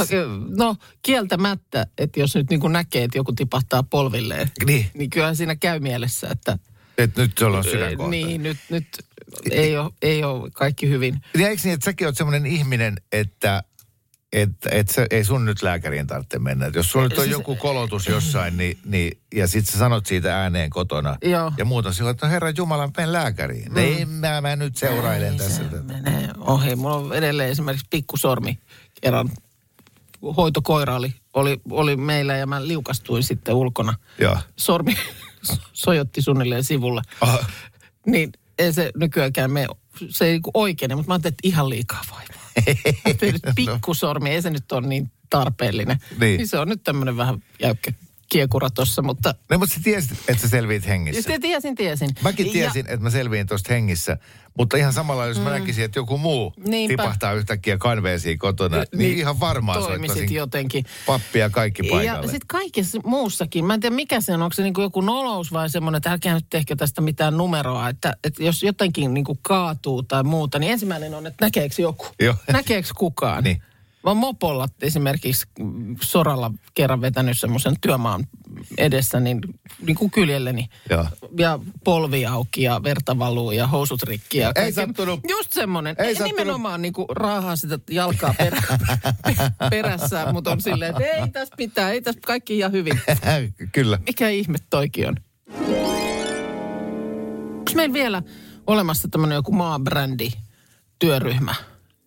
no 0.57 0.75
kieltämättä, 1.01 1.87
että 1.97 2.19
jos 2.19 2.35
nyt 2.35 2.49
niin 2.49 2.59
kuin 2.59 2.73
näkee, 2.73 3.03
että 3.03 3.17
joku 3.17 3.33
tipahtaa 3.33 3.83
polvilleen, 3.83 4.51
Niin, 4.65 4.85
niin 4.93 5.09
kyllähän 5.09 5.35
siinä 5.35 5.55
käy 5.55 5.79
mielessä, 5.79 6.27
että 6.31 6.57
että 6.97 7.21
nyt 7.21 7.37
se 7.37 7.45
on 7.45 7.63
sydänkohta. 7.63 8.11
niin, 8.11 8.43
nyt, 8.43 8.57
nyt 8.69 8.87
ei 9.51 9.77
ole, 9.77 9.91
ei 10.01 10.23
ole 10.23 10.51
kaikki 10.51 10.89
hyvin. 10.89 11.21
Niin 11.37 11.47
eikö 11.47 11.61
niin, 11.63 11.73
että 11.73 11.85
säkin 11.85 12.07
oot 12.07 12.17
semmoinen 12.17 12.45
ihminen, 12.45 12.95
että 13.11 13.63
että 14.33 14.69
et 14.71 14.87
ei 15.11 15.23
sun 15.23 15.45
nyt 15.45 15.61
lääkäriin 15.61 16.07
tarvitse 16.07 16.39
mennä. 16.39 16.65
Et 16.65 16.75
jos 16.75 16.91
sulla 16.91 17.05
nyt 17.07 17.17
on 17.17 17.23
Siis- 17.23 17.31
joku 17.31 17.55
kolotus 17.55 18.07
jossain, 18.07 18.57
niin, 18.57 18.77
niin, 18.85 19.17
ja 19.35 19.47
sit 19.47 19.65
sä 19.65 19.77
sanot 19.77 20.05
siitä 20.05 20.41
ääneen 20.41 20.69
kotona. 20.69 21.17
Joo. 21.23 21.51
Ja 21.57 21.65
muuta 21.65 21.93
sillä, 21.93 22.09
että 22.09 22.25
no 22.25 22.31
herra 22.31 22.49
Jumala, 22.57 22.89
menen 22.97 23.13
lääkäriin. 23.13 23.71
Mm. 23.71 23.77
Ei, 23.77 24.05
mä, 24.05 24.41
mä 24.41 24.55
nyt 24.55 24.77
seurailen 24.77 25.31
Ei 25.33 25.37
tässä. 25.37 25.63
se 25.69 25.81
menee 25.81 26.29
ohi. 26.37 26.75
Mulla 26.75 26.95
on 26.95 27.13
edelleen 27.13 27.49
esimerkiksi 27.49 27.87
pikkusormi 27.89 28.59
kerran 29.01 29.29
hoitokoira 30.37 30.95
oli, 30.95 31.13
oli, 31.33 31.61
oli 31.69 31.95
meillä 31.95 32.37
ja 32.37 32.47
mä 32.47 32.67
liukastuin 32.67 33.23
sitten 33.23 33.55
ulkona. 33.55 33.93
Joo. 34.19 34.37
Sormi 34.55 34.95
sojotti 35.73 36.21
suunnilleen 36.21 36.63
sivulla. 36.63 37.01
Ah, 37.21 37.47
Niin 38.05 38.31
ei 38.59 38.73
se 38.73 38.91
nykyäänkään 38.95 39.51
me, 39.51 39.67
se 40.09 40.25
ei 40.25 40.31
niinku 40.31 40.51
oikeene, 40.53 40.95
mutta 40.95 41.07
mä 41.07 41.13
ajattelin, 41.13 41.33
että 41.33 41.47
ihan 41.47 41.69
liikaa 41.69 42.01
vaivaa. 42.11 42.45
Pikkusormi, 43.55 44.29
ei 44.29 44.41
se 44.41 44.49
nyt 44.49 44.71
ole 44.71 44.87
niin 44.87 45.11
tarpeellinen. 45.29 45.97
Niin. 46.19 46.37
niin 46.37 46.47
se 46.47 46.59
on 46.59 46.67
nyt 46.67 46.83
tämmöinen 46.83 47.17
vähän 47.17 47.43
jäykkä 47.61 47.91
kiekura 48.29 48.69
tossa, 48.69 49.01
mutta 49.01 49.35
no, 49.49 49.57
mutta 49.57 49.75
sä 49.75 49.81
tiesit, 49.83 50.11
että 50.27 50.41
sä 50.41 50.47
selviit 50.47 50.87
hengissä. 50.87 51.21
sitten 51.21 51.41
tiesin, 51.41 51.75
tiesin. 51.75 52.09
Mäkin 52.21 52.51
tiesin, 52.51 52.85
että 52.87 53.03
mä 53.03 53.09
selviin 53.09 53.47
tuosta 53.47 53.73
hengissä, 53.73 54.17
mutta 54.57 54.77
ihan 54.77 54.93
samalla, 54.93 55.25
jos 55.25 55.39
mä 55.39 55.49
näkisin, 55.49 55.85
että 55.85 55.99
joku 55.99 56.17
muu 56.17 56.53
Mm. 56.57 56.69
Niinpä. 56.69 57.03
tipahtaa 57.03 57.33
yhtäkkiä 57.33 57.77
kanveesiin 57.77 58.39
kotona, 58.39 58.77
niin, 58.77 58.87
niin 58.93 59.17
ihan 59.17 59.39
varmaan 59.39 59.83
soittaisin 59.83 60.33
jotenkin. 60.33 60.85
pappia 61.05 61.49
kaikki 61.49 61.87
Ja 61.87 61.91
paikalle. 61.91 62.21
sitten 62.31 62.47
kaikessa 62.47 62.99
muussakin, 63.05 63.65
mä 63.65 63.73
en 63.73 63.79
tiedä 63.79 63.95
mikä 63.95 64.21
se 64.21 64.33
on, 64.33 64.41
onko 64.41 64.53
se 64.53 64.63
niinku 64.63 64.81
joku 64.81 65.01
nolous 65.01 65.53
vai 65.53 65.69
semmoinen, 65.69 65.97
että 65.97 66.11
älkää 66.11 66.33
nyt 66.33 66.45
tehkö 66.49 66.75
tästä 66.75 67.01
mitään 67.01 67.37
numeroa, 67.37 67.89
että, 67.89 68.15
että 68.23 68.43
jos 68.43 68.63
jotenkin 68.63 69.13
niinku 69.13 69.39
kaatuu 69.41 70.03
tai 70.03 70.23
muuta, 70.23 70.59
niin 70.59 70.71
ensimmäinen 70.71 71.13
on, 71.13 71.27
että 71.27 71.45
näkeekö 71.45 71.75
joku, 71.81 72.05
Joo. 72.19 72.35
näkeekö 72.51 72.87
kukaan. 72.97 73.43
Niin. 73.43 73.61
Oon 74.05 74.17
mopolla 74.17 74.67
esimerkiksi 74.81 75.47
soralla 76.01 76.51
kerran 76.73 77.01
vetänyt 77.01 77.39
semmoisen 77.39 77.75
työmaan 77.81 78.27
edessä, 78.77 79.19
niin, 79.19 79.41
niin 79.81 79.95
kuin 79.95 80.11
kyljelleni. 80.11 80.69
Joo. 80.89 81.07
Ja 81.37 81.59
polvi 81.83 82.25
auki 82.25 82.63
ja 82.63 82.83
verta 82.83 83.19
valuu 83.19 83.51
ja 83.51 83.67
housut 83.67 84.03
rikki. 84.03 84.37
Ja 84.37 84.51
Ei 84.55 84.71
sattunut. 84.71 85.19
Just 85.29 85.53
semmoinen. 85.53 85.95
Ei 85.99 86.15
sattunut. 86.15 86.37
Nimenomaan 86.37 86.81
niin 86.81 86.93
kuin 86.93 87.05
raahaa 87.09 87.55
sitä 87.55 87.79
jalkaa 87.89 88.33
per, 88.37 88.55
perässä, 89.69 90.33
mutta 90.33 90.51
on 90.51 90.61
silleen, 90.61 90.91
että 90.91 91.03
ei 91.03 91.29
tässä 91.29 91.53
pitää, 91.57 91.91
ei 91.91 92.01
tässä 92.01 92.21
kaikki 92.25 92.57
ihan 92.57 92.71
hyvin. 92.71 93.01
Kyllä. 93.71 93.99
Mikä 94.05 94.29
ihme 94.29 94.57
toikin 94.69 95.07
on? 95.07 95.15
Onko 97.57 97.71
meillä 97.75 97.93
vielä 97.93 98.23
olemassa 98.67 99.07
tämmöinen 99.07 99.35
joku 99.35 99.51
maabrändi 99.51 100.29
työryhmä? 100.99 101.55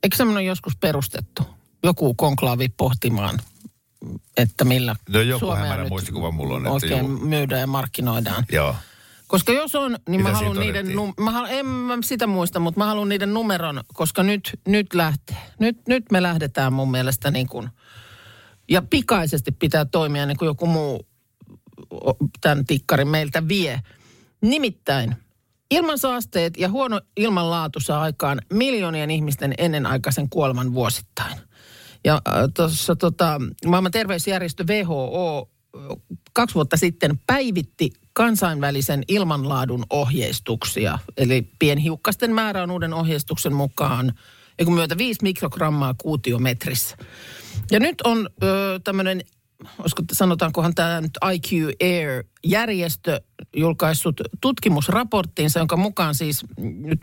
Eikö 0.03 0.17
semmoinen 0.17 0.47
joskus 0.47 0.77
perustettu? 0.77 1.58
Joku 1.85 2.15
konklaavi 2.15 2.69
pohtimaan, 2.69 3.39
että 4.37 4.65
millä 4.65 4.97
No 5.09 5.21
joku 5.21 5.39
Suomea 5.39 5.63
hämärä 5.63 5.83
nyt 5.83 5.91
muistikuva 5.91 6.31
mulla 6.31 6.55
on, 6.55 6.61
että 6.61 6.71
oikein 6.73 7.07
juu. 7.07 7.19
myydään 7.19 7.61
ja 7.61 7.67
markkinoidaan. 7.67 8.45
Joo. 8.53 8.75
Koska 9.27 9.53
jos 9.53 9.75
on, 9.75 9.97
niin 10.09 10.21
Mitä 10.21 10.33
mä 10.33 10.37
haluan 10.37 10.59
niiden, 10.59 10.87
num- 10.87 11.23
mä 11.25 11.31
haluan, 11.31 11.53
en 11.53 11.67
mä 11.67 11.99
sitä 12.05 12.27
muista, 12.27 12.61
mutta 12.61 12.81
mä 12.81 12.87
haluan 12.87 13.09
niiden 13.09 13.35
numeron, 13.35 13.81
koska 13.95 14.23
nyt, 14.23 14.61
nyt 14.69 14.95
lähtee. 14.95 15.37
Nyt, 15.59 15.77
nyt 15.89 16.05
me 16.13 16.23
lähdetään 16.23 16.73
mun 16.73 16.91
mielestä 16.91 17.31
niin 17.31 17.47
kuin, 17.47 17.69
ja 18.69 18.83
pikaisesti 18.83 19.53
pitää 19.53 19.85
toimia 19.85 20.27
niin 20.27 20.37
kuin 20.37 20.47
joku 20.47 20.67
muu 20.67 21.07
tämän 22.41 22.65
tikkarin 22.67 23.09
meiltä 23.09 23.49
vie. 23.49 23.81
Nimittäin 24.43 25.17
ilmansaasteet 25.71 26.57
ja 26.57 26.69
huono 26.69 27.01
ilmanlaatu 27.17 27.81
saa 27.81 28.03
aikaan 28.03 28.41
miljoonien 28.53 29.11
ihmisten 29.11 29.55
ennenaikaisen 29.59 30.29
kuoleman 30.31 30.75
vuosittain. 30.75 31.39
Ja 32.05 32.15
äh, 32.29 32.35
tuossa 32.55 32.97
tota, 32.97 33.41
maailman 33.67 33.93
terveysjärjestö 33.93 34.65
WHO 34.65 35.51
äh, 35.77 35.83
kaksi 36.33 36.55
vuotta 36.55 36.77
sitten 36.77 37.21
päivitti 37.27 37.91
kansainvälisen 38.13 39.03
ilmanlaadun 39.09 39.85
ohjeistuksia. 39.91 40.99
Eli 41.17 41.49
pienhiukkasten 41.59 42.35
määrä 42.35 42.63
on 42.63 42.71
uuden 42.71 42.95
ohjeistuksen 42.95 43.53
mukaan 43.53 44.13
ei 44.59 44.65
kun 44.65 44.75
myötä 44.75 44.99
5 44.99 45.23
mikrogrammaa 45.23 45.95
kuutiometrissä. 45.99 46.97
Ja 47.71 47.81
nyt 47.81 48.01
on 48.01 48.29
ö, 48.43 48.81
tämmöinen, 48.85 49.23
sanotaankohan 50.13 50.75
tämä 50.75 51.01
nyt 51.01 51.19
IQ 51.33 51.75
Air-järjestö 51.83 53.21
julkaissut 53.57 54.21
tutkimusraporttinsa, 54.41 55.59
jonka 55.59 55.77
mukaan 55.77 56.15
siis 56.15 56.45
nyt 56.61 57.01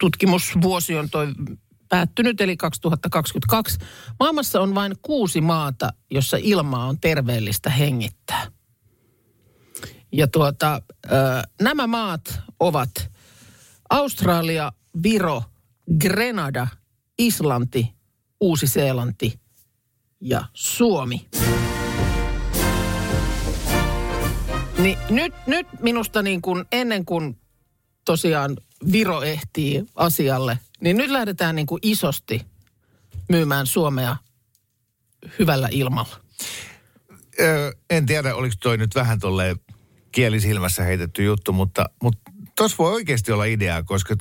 tutkimusvuosi 0.00 0.96
on 0.96 1.10
toi 1.10 1.26
päättynyt, 1.88 2.40
eli 2.40 2.56
2022. 2.56 3.78
Maailmassa 4.20 4.60
on 4.60 4.74
vain 4.74 4.94
kuusi 5.02 5.40
maata, 5.40 5.92
jossa 6.10 6.36
ilmaa 6.40 6.86
on 6.86 7.00
terveellistä 7.00 7.70
hengittää. 7.70 8.46
Ja 10.12 10.28
tuota, 10.28 10.82
nämä 11.62 11.86
maat 11.86 12.40
ovat 12.60 12.90
Australia, 13.90 14.72
Viro, 15.02 15.42
Grenada, 16.00 16.66
Islanti, 17.18 17.94
Uusi-Seelanti 18.40 19.40
ja 20.20 20.44
Suomi. 20.54 21.26
Niin 24.78 24.98
nyt, 25.10 25.34
nyt 25.46 25.66
minusta 25.80 26.22
niin 26.22 26.42
kuin 26.42 26.64
ennen 26.72 27.04
kuin 27.04 27.40
tosiaan 28.04 28.56
Viro 28.92 29.22
ehtii 29.22 29.86
asialle, 29.94 30.58
niin 30.80 30.96
nyt 30.96 31.10
lähdetään 31.10 31.54
niin 31.56 31.66
kuin 31.66 31.78
isosti 31.82 32.46
myymään 33.28 33.66
Suomea 33.66 34.16
hyvällä 35.38 35.68
ilmalla. 35.70 36.16
Öö, 37.40 37.72
en 37.90 38.06
tiedä, 38.06 38.34
oliko 38.34 38.54
toi 38.62 38.76
nyt 38.78 38.94
vähän 38.94 39.18
tolleen 39.20 39.56
kielisilmässä 40.12 40.82
heitetty 40.82 41.24
juttu, 41.24 41.52
mutta, 41.52 41.90
mutta 42.02 42.30
tuossa 42.56 42.78
voi 42.78 42.92
oikeasti 42.92 43.32
olla 43.32 43.44
ideaa, 43.44 43.82
koska 43.82 44.16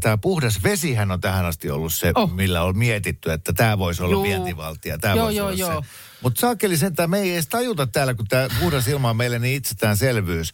tämä 0.00 0.18
puhdas 0.18 0.62
vesihän 0.62 1.10
on 1.10 1.20
tähän 1.20 1.44
asti 1.46 1.70
ollut 1.70 1.94
se, 1.94 2.12
Oh. 2.14 2.32
millä 2.34 2.62
on 2.62 2.78
mietitty, 2.78 3.32
että 3.32 3.52
tämä 3.52 3.78
voisi 3.78 4.02
olla 4.02 4.12
Juu. 4.12 4.22
vientivaltia. 4.22 4.98
Tämä 4.98 5.14
Joo, 5.14 5.24
voisi 5.24 5.38
joo, 5.38 5.46
olla 5.46 5.56
joo. 5.58 5.82
se. 5.82 5.88
Mutta 6.22 6.40
saakeli 6.40 6.76
sentään, 6.76 7.10
me 7.10 7.18
ei 7.18 7.32
edes 7.32 7.48
tajuta 7.48 7.86
täällä, 7.86 8.14
kun 8.14 8.26
tämä 8.28 8.48
puhdas 8.60 8.88
ilma 8.88 9.10
on 9.10 9.16
meille 9.16 9.38
niin 9.38 9.56
itsestäänselvyys, 9.56 10.52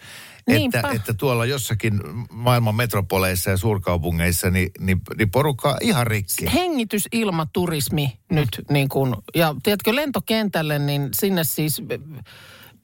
Niinpä. 0.49 0.78
että, 0.78 0.90
että 0.90 1.14
tuolla 1.14 1.47
jossakin 1.47 2.00
maailman 2.31 2.75
metropoleissa 2.75 3.50
ja 3.50 3.57
suurkaupungeissa, 3.57 4.50
niin, 4.50 4.71
niin, 4.81 5.00
niin 5.19 5.31
porukka 5.31 5.71
on 5.71 5.76
ihan 5.81 6.07
rikki. 6.07 6.52
hengitysilmaturismi 6.55 8.19
nyt 8.31 8.49
niin 8.71 8.88
kuin, 8.88 9.14
ja 9.35 9.55
tiedätkö 9.62 9.97
lentokentälle, 9.97 10.78
niin 10.78 11.09
sinne 11.12 11.45
siis 11.45 11.83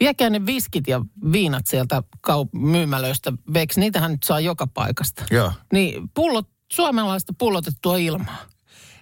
viekää 0.01 0.31
ne 0.31 0.47
viskit 0.47 0.89
ja 0.89 1.01
viinat 1.33 1.67
sieltä 1.67 2.03
kaup- 2.27 2.59
myymälöistä 2.59 3.33
veksi. 3.55 3.81
Niitähän 3.81 4.11
nyt 4.11 4.23
saa 4.23 4.41
joka 4.41 4.67
paikasta. 4.67 5.25
Joo. 5.31 5.53
Niin 5.73 6.11
pullot, 6.15 6.49
suomalaista 6.73 7.33
pullotettua 7.39 7.97
ilmaa. 7.97 8.39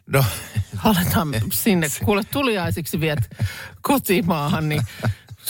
No, 0.07 0.25
Aletaan 0.85 1.28
sinne, 1.52 1.88
kuule 2.04 2.23
tuliaisiksi 2.25 3.00
viet 3.00 3.19
kotimaahan, 3.83 4.69
niin 4.69 4.83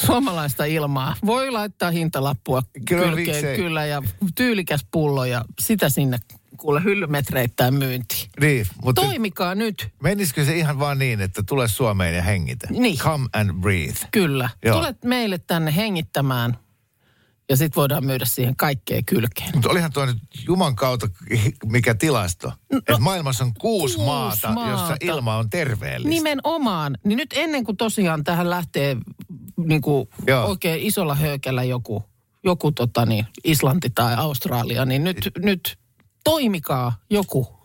suomalaista 0.06 0.64
ilmaa. 0.64 1.16
Voi 1.26 1.50
laittaa 1.50 1.90
hintalappua 1.90 2.62
Kyllä, 2.88 3.16
kylkeen, 3.16 3.56
kyllä, 3.56 3.87
ja 3.87 4.02
tyylikäs 4.35 4.87
pullo 4.90 5.25
ja 5.25 5.44
sitä 5.61 5.88
sinne 5.88 6.18
kuule 6.56 6.85
hyllymetreittäin 6.85 7.75
myyntiin. 7.75 8.30
niin, 8.40 8.66
mutta 8.85 9.02
Toimikaa 9.02 9.54
nyt. 9.54 9.88
menisikö 10.02 10.44
se 10.44 10.56
ihan 10.56 10.78
vaan 10.78 10.99
niin, 10.99 11.21
että 11.21 11.42
tule 11.49 11.68
Suomeen 11.68 12.14
ja 12.16 12.23
hengitä? 12.23 12.66
Niin. 12.71 12.99
Come 12.99 13.28
and 13.32 13.52
breathe. 13.61 14.09
Kyllä. 14.11 14.49
Joo. 14.64 14.76
Tulet 14.76 15.04
meille 15.04 15.38
tänne 15.38 15.76
hengittämään 15.76 16.56
ja 17.52 17.56
sitten 17.56 17.76
voidaan 17.76 18.04
myydä 18.04 18.25
siihen 18.25 18.56
kaikkeen 18.56 19.04
kylkeen. 19.04 19.50
Mutta 19.54 19.68
olihan 19.68 19.92
tuo 19.92 20.06
nyt 20.06 20.16
Juman 20.47 20.76
kautta 20.76 21.09
mikä 21.64 21.94
tilasto. 21.94 22.52
No, 22.73 22.78
että 22.78 22.99
maailmassa 22.99 23.44
on 23.44 23.54
kuusi, 23.54 23.94
kuusi 23.94 24.11
maata, 24.11 24.52
maata. 24.52 24.71
jossa 24.71 24.97
ilma 25.00 25.37
on 25.37 25.50
terveellistä. 25.50 26.09
Nimenomaan. 26.09 26.99
Niin 27.04 27.16
nyt 27.16 27.30
ennen 27.37 27.64
kuin 27.64 27.76
tosiaan 27.76 28.25
tähän 28.25 28.50
lähtee 28.50 28.97
niin 29.56 29.80
kuin 29.82 30.09
oikein 30.47 30.82
isolla 30.82 31.14
höökellä 31.14 31.64
joku, 31.64 32.04
joku 32.44 32.73
tota 32.73 33.06
niin, 33.06 33.26
Islanti 33.44 33.90
tai 33.90 34.14
Australia, 34.14 34.85
niin 34.85 35.04
nyt, 35.04 35.30
nyt 35.38 35.78
toimikaa 36.25 36.97
joku. 37.11 37.59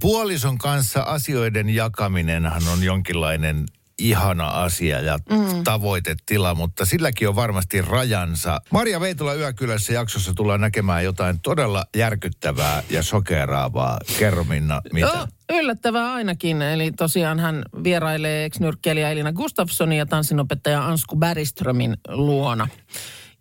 Puolison 0.00 0.58
kanssa 0.58 1.00
asioiden 1.02 1.70
jakaminenhan 1.70 2.62
on 2.72 2.82
jonkinlainen 2.82 3.66
ihana 3.98 4.48
asia 4.48 5.00
ja 5.00 5.18
mm. 5.30 5.64
tavoitetila, 5.64 6.54
mutta 6.54 6.84
silläkin 6.84 7.28
on 7.28 7.36
varmasti 7.36 7.82
rajansa. 7.82 8.60
Maria 8.70 9.00
Veitola 9.00 9.34
Yökylässä 9.34 9.92
jaksossa 9.92 10.34
tullaan 10.34 10.60
näkemään 10.60 11.04
jotain 11.04 11.40
todella 11.40 11.84
järkyttävää 11.96 12.82
ja 12.90 13.02
sokeraavaa. 13.02 13.98
Kerro 14.18 14.44
Minna, 14.44 14.82
mitä? 14.92 15.06
Joo, 15.06 15.26
yllättävää 15.60 16.12
ainakin. 16.12 16.62
Eli 16.62 16.92
tosiaan 16.92 17.38
hän 17.38 17.62
vierailee 17.84 18.44
ex-nyrkkeilijä 18.44 19.10
Elina 19.10 19.32
Gustafssonin 19.32 19.98
ja 19.98 20.06
tanssinopettaja 20.06 20.86
Ansku 20.86 21.16
Bäriströmin 21.16 21.96
luona. 22.08 22.68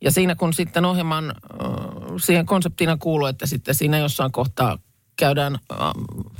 Ja 0.03 0.11
siinä 0.11 0.35
kun 0.35 0.53
sitten 0.53 0.85
ohjelman, 0.85 1.33
siihen 2.17 2.45
konseptina 2.45 2.97
kuuluu, 2.97 3.27
että 3.27 3.45
sitten 3.45 3.75
siinä 3.75 3.97
jossain 3.97 4.31
kohtaa 4.31 4.77
käydään 5.15 5.59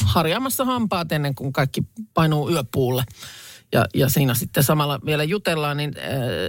harjaamassa 0.06 0.66
hampaat 0.66 1.12
ennen 1.12 1.36
kuin 1.36 1.54
kaikki 1.54 1.82
painuu 2.14 2.50
yöpuulle. 2.50 3.04
Ja, 3.72 3.86
ja 3.94 4.10
siinä 4.10 4.34
sitten 4.34 4.64
samalla 4.64 5.00
vielä 5.06 5.24
jutellaan, 5.24 5.78
niin 5.78 5.94
äh, 5.98 6.04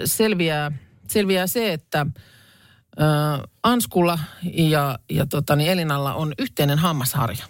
selviää, 0.05 0.73
selviää 1.09 1.47
se, 1.47 1.73
että 1.73 2.07
äh, 3.01 3.41
Anskulla 3.63 4.19
ja, 4.55 4.99
ja 5.11 5.27
tota, 5.27 5.57
niin 5.57 5.71
Elinalla 5.71 6.15
on 6.15 6.35
yhteinen 6.39 6.79
hammasharja 6.79 7.47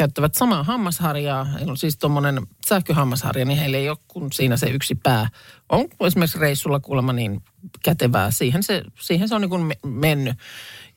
käyttävät 0.00 0.34
samaa 0.34 0.62
hammasharjaa, 0.62 1.44
heillä 1.44 1.70
on 1.70 1.76
siis 1.76 1.98
tuommoinen 1.98 2.46
sähköhammasharja, 2.66 3.44
niin 3.44 3.58
heillä 3.58 3.78
ei 3.78 3.88
ole 3.88 3.98
kuin 4.08 4.32
siinä 4.32 4.56
se 4.56 4.66
yksi 4.66 4.94
pää. 4.94 5.28
On 5.68 5.88
esimerkiksi 6.06 6.38
reissulla 6.38 6.80
kuulemma 6.80 7.12
niin 7.12 7.42
kätevää. 7.84 8.30
Siihen 8.30 8.62
se, 8.62 8.82
siihen 9.00 9.28
se 9.28 9.34
on 9.34 9.40
niin 9.40 9.50
kuin 9.50 9.62
me- 9.62 9.78
mennyt. 9.86 10.36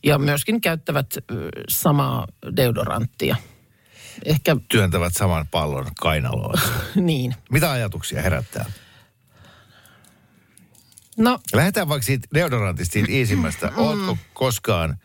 Ja 0.03 0.17
myöskin 0.17 0.61
käyttävät 0.61 1.17
ö, 1.17 1.49
samaa 1.69 2.27
deodoranttia. 2.55 3.35
Ehkä 4.25 4.55
Työntävät 4.69 5.13
saman 5.13 5.47
pallon 5.51 5.87
kainaloon. 5.99 6.59
niin. 6.95 7.35
Mitä 7.51 7.71
ajatuksia 7.71 8.21
herättää? 8.21 8.65
No 11.17 11.39
Lähdetään 11.53 11.89
vaikka 11.89 12.05
siitä 12.05 12.27
deodorantista, 12.33 12.93
siitä 12.93 13.11
iisimmästä. 13.11 13.71
Ootko 13.77 14.17
koskaan 14.33 14.97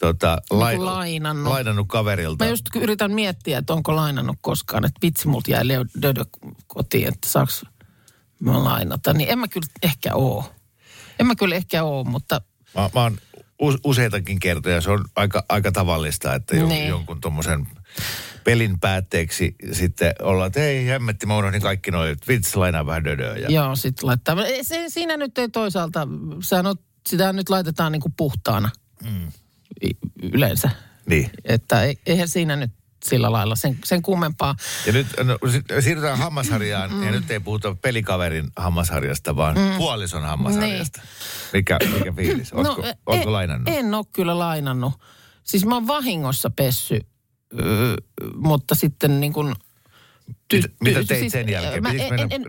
tota, 0.00 0.38
lai, 0.50 0.72
Niinku 0.72 0.84
lainannut. 0.86 1.52
lainannut 1.52 1.88
kaverilta? 1.88 2.44
Mä 2.44 2.50
just 2.50 2.64
yritän 2.76 3.12
miettiä, 3.12 3.58
että 3.58 3.72
onko 3.72 3.96
lainannut 3.96 4.36
koskaan, 4.40 4.84
että 4.84 4.98
vitsi 5.02 5.28
multa 5.28 5.50
jäi 5.50 5.64
Dödö 6.02 6.24
kotiin, 6.66 7.08
että 7.08 7.28
saaks 7.28 7.64
mä 8.40 8.64
lainata. 8.64 9.12
Niin 9.12 9.30
en 9.30 9.38
mä 9.38 9.48
kyllä 9.48 9.66
ehkä 9.82 10.14
oo. 10.14 10.52
En 11.18 11.26
mä 11.26 11.34
kyllä 11.34 11.54
ehkä 11.54 11.84
oo, 11.84 12.04
mutta 12.04 12.40
Mä, 12.74 12.90
mä 12.94 13.00
oon 13.02 13.18
us, 13.58 13.74
useitakin 13.84 14.40
kertoja, 14.40 14.80
se 14.80 14.90
on 14.90 15.04
aika, 15.16 15.44
aika 15.48 15.72
tavallista, 15.72 16.34
että 16.34 16.56
jo, 16.56 16.66
Niin. 16.66 16.88
jonkun 16.88 17.20
tuommoisen 17.20 17.66
pelin 18.44 18.80
päätteeksi 18.80 19.54
sitten 19.72 20.14
ollaan, 20.22 20.46
että 20.46 20.60
ei 20.60 20.86
hemmetti, 20.86 21.26
mä 21.26 21.36
unohdin 21.36 21.62
kaikki 21.62 21.90
noin, 21.90 22.10
että 22.10 22.26
vitsi 22.28 22.56
lainaa 22.56 22.86
vähän 22.86 23.04
dödöä. 23.04 23.36
Ja, 23.36 23.50
joo, 23.50 23.76
sit 23.76 24.02
laittaa. 24.02 24.36
Se, 24.62 24.84
siinä 24.88 25.16
nyt 25.16 25.38
ei 25.38 25.48
toisaalta, 25.48 26.08
on, 26.66 26.76
sitä 27.08 27.32
nyt 27.32 27.48
laitetaan 27.48 27.92
niinku 27.92 28.12
puhtaana 28.16 28.70
mm. 29.04 29.32
yleensä. 30.32 30.70
Niin. 31.06 31.30
Että 31.44 31.82
ei- 31.82 31.98
eihän 32.06 32.28
siinä 32.28 32.56
nyt 32.56 32.70
sillä 33.04 33.32
lailla 33.32 33.56
sen, 33.56 33.78
sen 33.84 34.02
kummempaa. 34.02 34.54
Ja 34.86 34.92
nyt 34.92 35.06
no, 35.24 35.38
si- 35.50 35.82
siirrytään 35.82 36.18
hammasharjaan, 36.18 36.92
mm. 36.92 37.02
ja 37.02 37.10
nyt 37.10 37.30
ei 37.30 37.40
puhuta 37.40 37.74
pelikaverin 37.74 38.50
hammasharjasta, 38.56 39.36
vaan 39.36 39.58
mm. 39.58 39.76
puolison 39.78 40.22
hammasharjasta. 40.22 41.00
Mikä, 41.52 41.78
mikä 41.94 42.12
fiilis? 42.12 42.52
Ootko, 42.52 42.86
e- 42.86 42.94
ootko 43.06 43.28
en, 43.28 43.32
lainannut? 43.32 43.68
En 43.68 43.94
ole 43.94 44.04
kyllä 44.12 44.38
lainannut. 44.38 44.92
Siis 45.44 45.66
mä 45.66 45.74
oon 45.74 45.86
vahingossa 45.86 46.50
pessy, 46.50 47.00
öö, 47.58 47.94
mutta 48.34 48.74
sitten 48.74 49.20
niin 49.20 49.32
kuin... 49.32 49.54
Mitä- 50.52 50.68
mitä 50.84 51.04
teit 51.04 51.32
sen 51.32 51.48
jälkeen? 51.48 51.82
Mä 51.82 51.90
en, 51.90 52.00
en, 52.00 52.12
en, 52.12 52.28
en, 52.30 52.44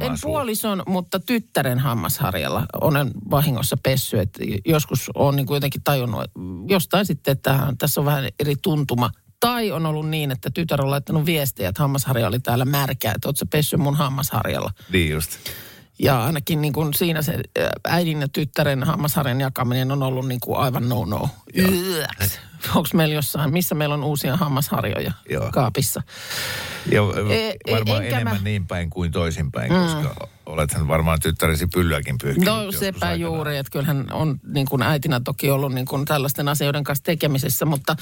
en, 0.00 0.18
puolison, 0.22 0.82
mutta 0.86 1.20
tyttären 1.20 1.78
hammasharjalla 1.78 2.66
olen 2.80 3.10
vahingossa 3.30 3.76
pessy. 3.82 4.18
Että 4.18 4.44
joskus 4.64 5.10
on 5.14 5.36
niin 5.36 5.46
jotenkin 5.50 5.82
tajunnut, 5.82 6.24
jostain 6.68 7.06
sitten, 7.06 7.32
että 7.32 7.72
tässä 7.78 8.00
on 8.00 8.04
vähän 8.04 8.28
eri 8.40 8.54
tuntuma. 8.62 9.10
Tai 9.40 9.70
on 9.70 9.86
ollut 9.86 10.08
niin, 10.08 10.30
että 10.30 10.50
tytär 10.54 10.82
on 10.82 10.90
laittanut 10.90 11.26
viestejä, 11.26 11.68
että 11.68 11.82
hammasharja 11.82 12.28
oli 12.28 12.40
täällä 12.40 12.64
märkää, 12.64 13.14
että 13.14 13.32
sä 13.34 13.46
pessy 13.46 13.76
mun 13.76 13.96
hammasharjalla. 13.96 14.70
Niin 14.92 15.10
just. 15.10 15.30
Ja 16.02 16.24
ainakin 16.24 16.60
niin 16.62 16.72
kuin 16.72 16.94
siinä 16.94 17.22
se 17.22 17.38
äidin 17.88 18.20
ja 18.20 18.28
tyttären 18.28 18.82
hammasharjan 18.82 19.40
jakaminen 19.40 19.92
on 19.92 20.02
ollut 20.02 20.28
niin 20.28 20.40
kuin 20.40 20.58
aivan 20.58 20.88
no-no. 20.88 21.28
Onko 22.74 22.88
meillä 22.94 23.14
jossain, 23.14 23.52
missä 23.52 23.74
meillä 23.74 23.94
on 23.94 24.04
uusia 24.04 24.36
hammasharjoja 24.36 25.12
Joo. 25.30 25.50
kaapissa? 25.52 26.02
Ja 26.92 27.02
E- 27.30 27.72
varmaan 27.72 28.02
enkä 28.02 28.16
enemmän 28.16 28.36
mä- 28.36 28.44
niin 28.44 28.66
päin 28.66 28.90
kuin 28.90 29.12
toisinpäin, 29.12 29.72
mm. 29.72 29.78
koska 29.78 30.28
olethan 30.46 30.88
varmaan 30.88 31.18
tyttäresi 31.22 31.66
pyllyäkin 31.66 32.18
pyyhkinyt. 32.18 32.48
No 32.48 32.72
sepä 32.72 32.86
aikanaan. 32.86 33.20
juuri, 33.20 33.56
että 33.56 33.70
kyllähän 33.70 34.12
on 34.12 34.40
niin 34.46 34.66
kuin 34.66 34.82
äitinä 34.82 35.20
toki 35.24 35.50
ollut 35.50 35.72
niin 35.72 35.86
kuin 35.86 36.04
tällaisten 36.04 36.48
asioiden 36.48 36.84
kanssa 36.84 37.04
tekemisessä, 37.04 37.64
mutta 37.64 37.96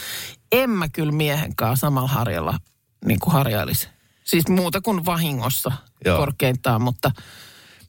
en 0.52 0.71
mä 0.71 0.88
kyllä 0.88 1.12
miehen 1.12 1.57
kanssa 1.57 1.87
samalla 1.87 2.09
harjalla 2.09 2.59
niin 3.04 3.21
kuin 3.21 3.33
harjailisi. 3.33 3.88
Siis 4.25 4.49
muuta 4.49 4.80
kuin 4.80 5.07
vahingossa 5.07 5.73
Joo. 6.04 6.19
korkeintaan, 6.19 6.83
mutta 6.83 7.11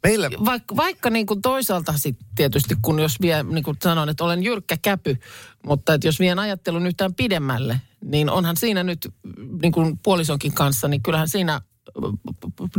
Meillä, 0.03 0.29
vaikka, 0.45 0.75
vaikka 0.75 1.09
niin 1.09 1.25
kuin 1.25 1.41
toisaalta 1.41 1.93
sitten 1.97 2.27
tietysti, 2.35 2.75
kun 2.81 2.99
jos 2.99 3.21
vie, 3.21 3.43
niin 3.43 3.63
kuin 3.63 3.77
sanoin, 3.83 4.09
että 4.09 4.23
olen 4.23 4.43
jyrkkä 4.43 4.77
käpy, 4.81 5.17
mutta 5.65 5.93
että 5.93 6.07
jos 6.07 6.19
vien 6.19 6.39
ajattelun 6.39 6.87
yhtään 6.87 7.13
pidemmälle, 7.13 7.81
niin 8.05 8.29
onhan 8.29 8.57
siinä 8.57 8.83
nyt 8.83 9.13
niin 9.61 9.71
kuin 9.71 9.99
puolisonkin 10.03 10.53
kanssa, 10.53 10.87
niin 10.87 11.03
kyllähän 11.03 11.29
siinä 11.29 11.61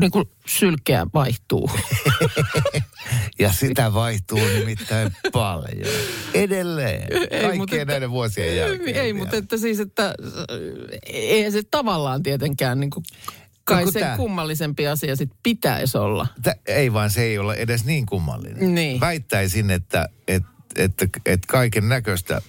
niin 0.00 0.10
kuin 0.10 0.24
sylkeä 0.46 1.06
vaihtuu. 1.14 1.70
ja 3.38 3.52
sitä 3.52 3.94
vaihtuu 3.94 4.38
nimittäin 4.58 5.16
paljon. 5.32 5.94
Edelleen. 6.34 7.08
Kaikkien 7.30 7.56
mutta 7.56 7.76
että- 7.76 7.92
näiden 7.92 8.10
vuosien 8.10 8.56
jälkeen. 8.56 8.96
Ei, 8.96 9.02
vielä. 9.02 9.18
mutta 9.18 9.36
että 9.36 9.56
siis, 9.56 9.80
että 9.80 10.14
eihän 11.06 11.52
se 11.52 11.62
tavallaan 11.70 12.22
tietenkään 12.22 12.80
niin 12.80 12.90
kuin, 12.90 13.04
kai 13.64 13.92
sen 13.92 14.02
tää- 14.02 14.16
kummallisempi 14.16 14.86
asia 14.88 15.16
sitten 15.16 15.38
pitäisi 15.42 15.98
olla. 15.98 16.26
Tä, 16.42 16.56
ei 16.66 16.92
vaan 16.92 17.10
se 17.10 17.22
ei 17.22 17.38
ole 17.38 17.54
edes 17.54 17.84
niin 17.84 18.06
kummallinen. 18.06 18.74
Niin. 18.74 19.00
Väittäisin, 19.00 19.70
että, 19.70 20.08
että, 20.28 20.48
että, 20.76 21.06
että 21.26 21.46
kaiken 21.48 21.88
näköistä, 21.88 22.42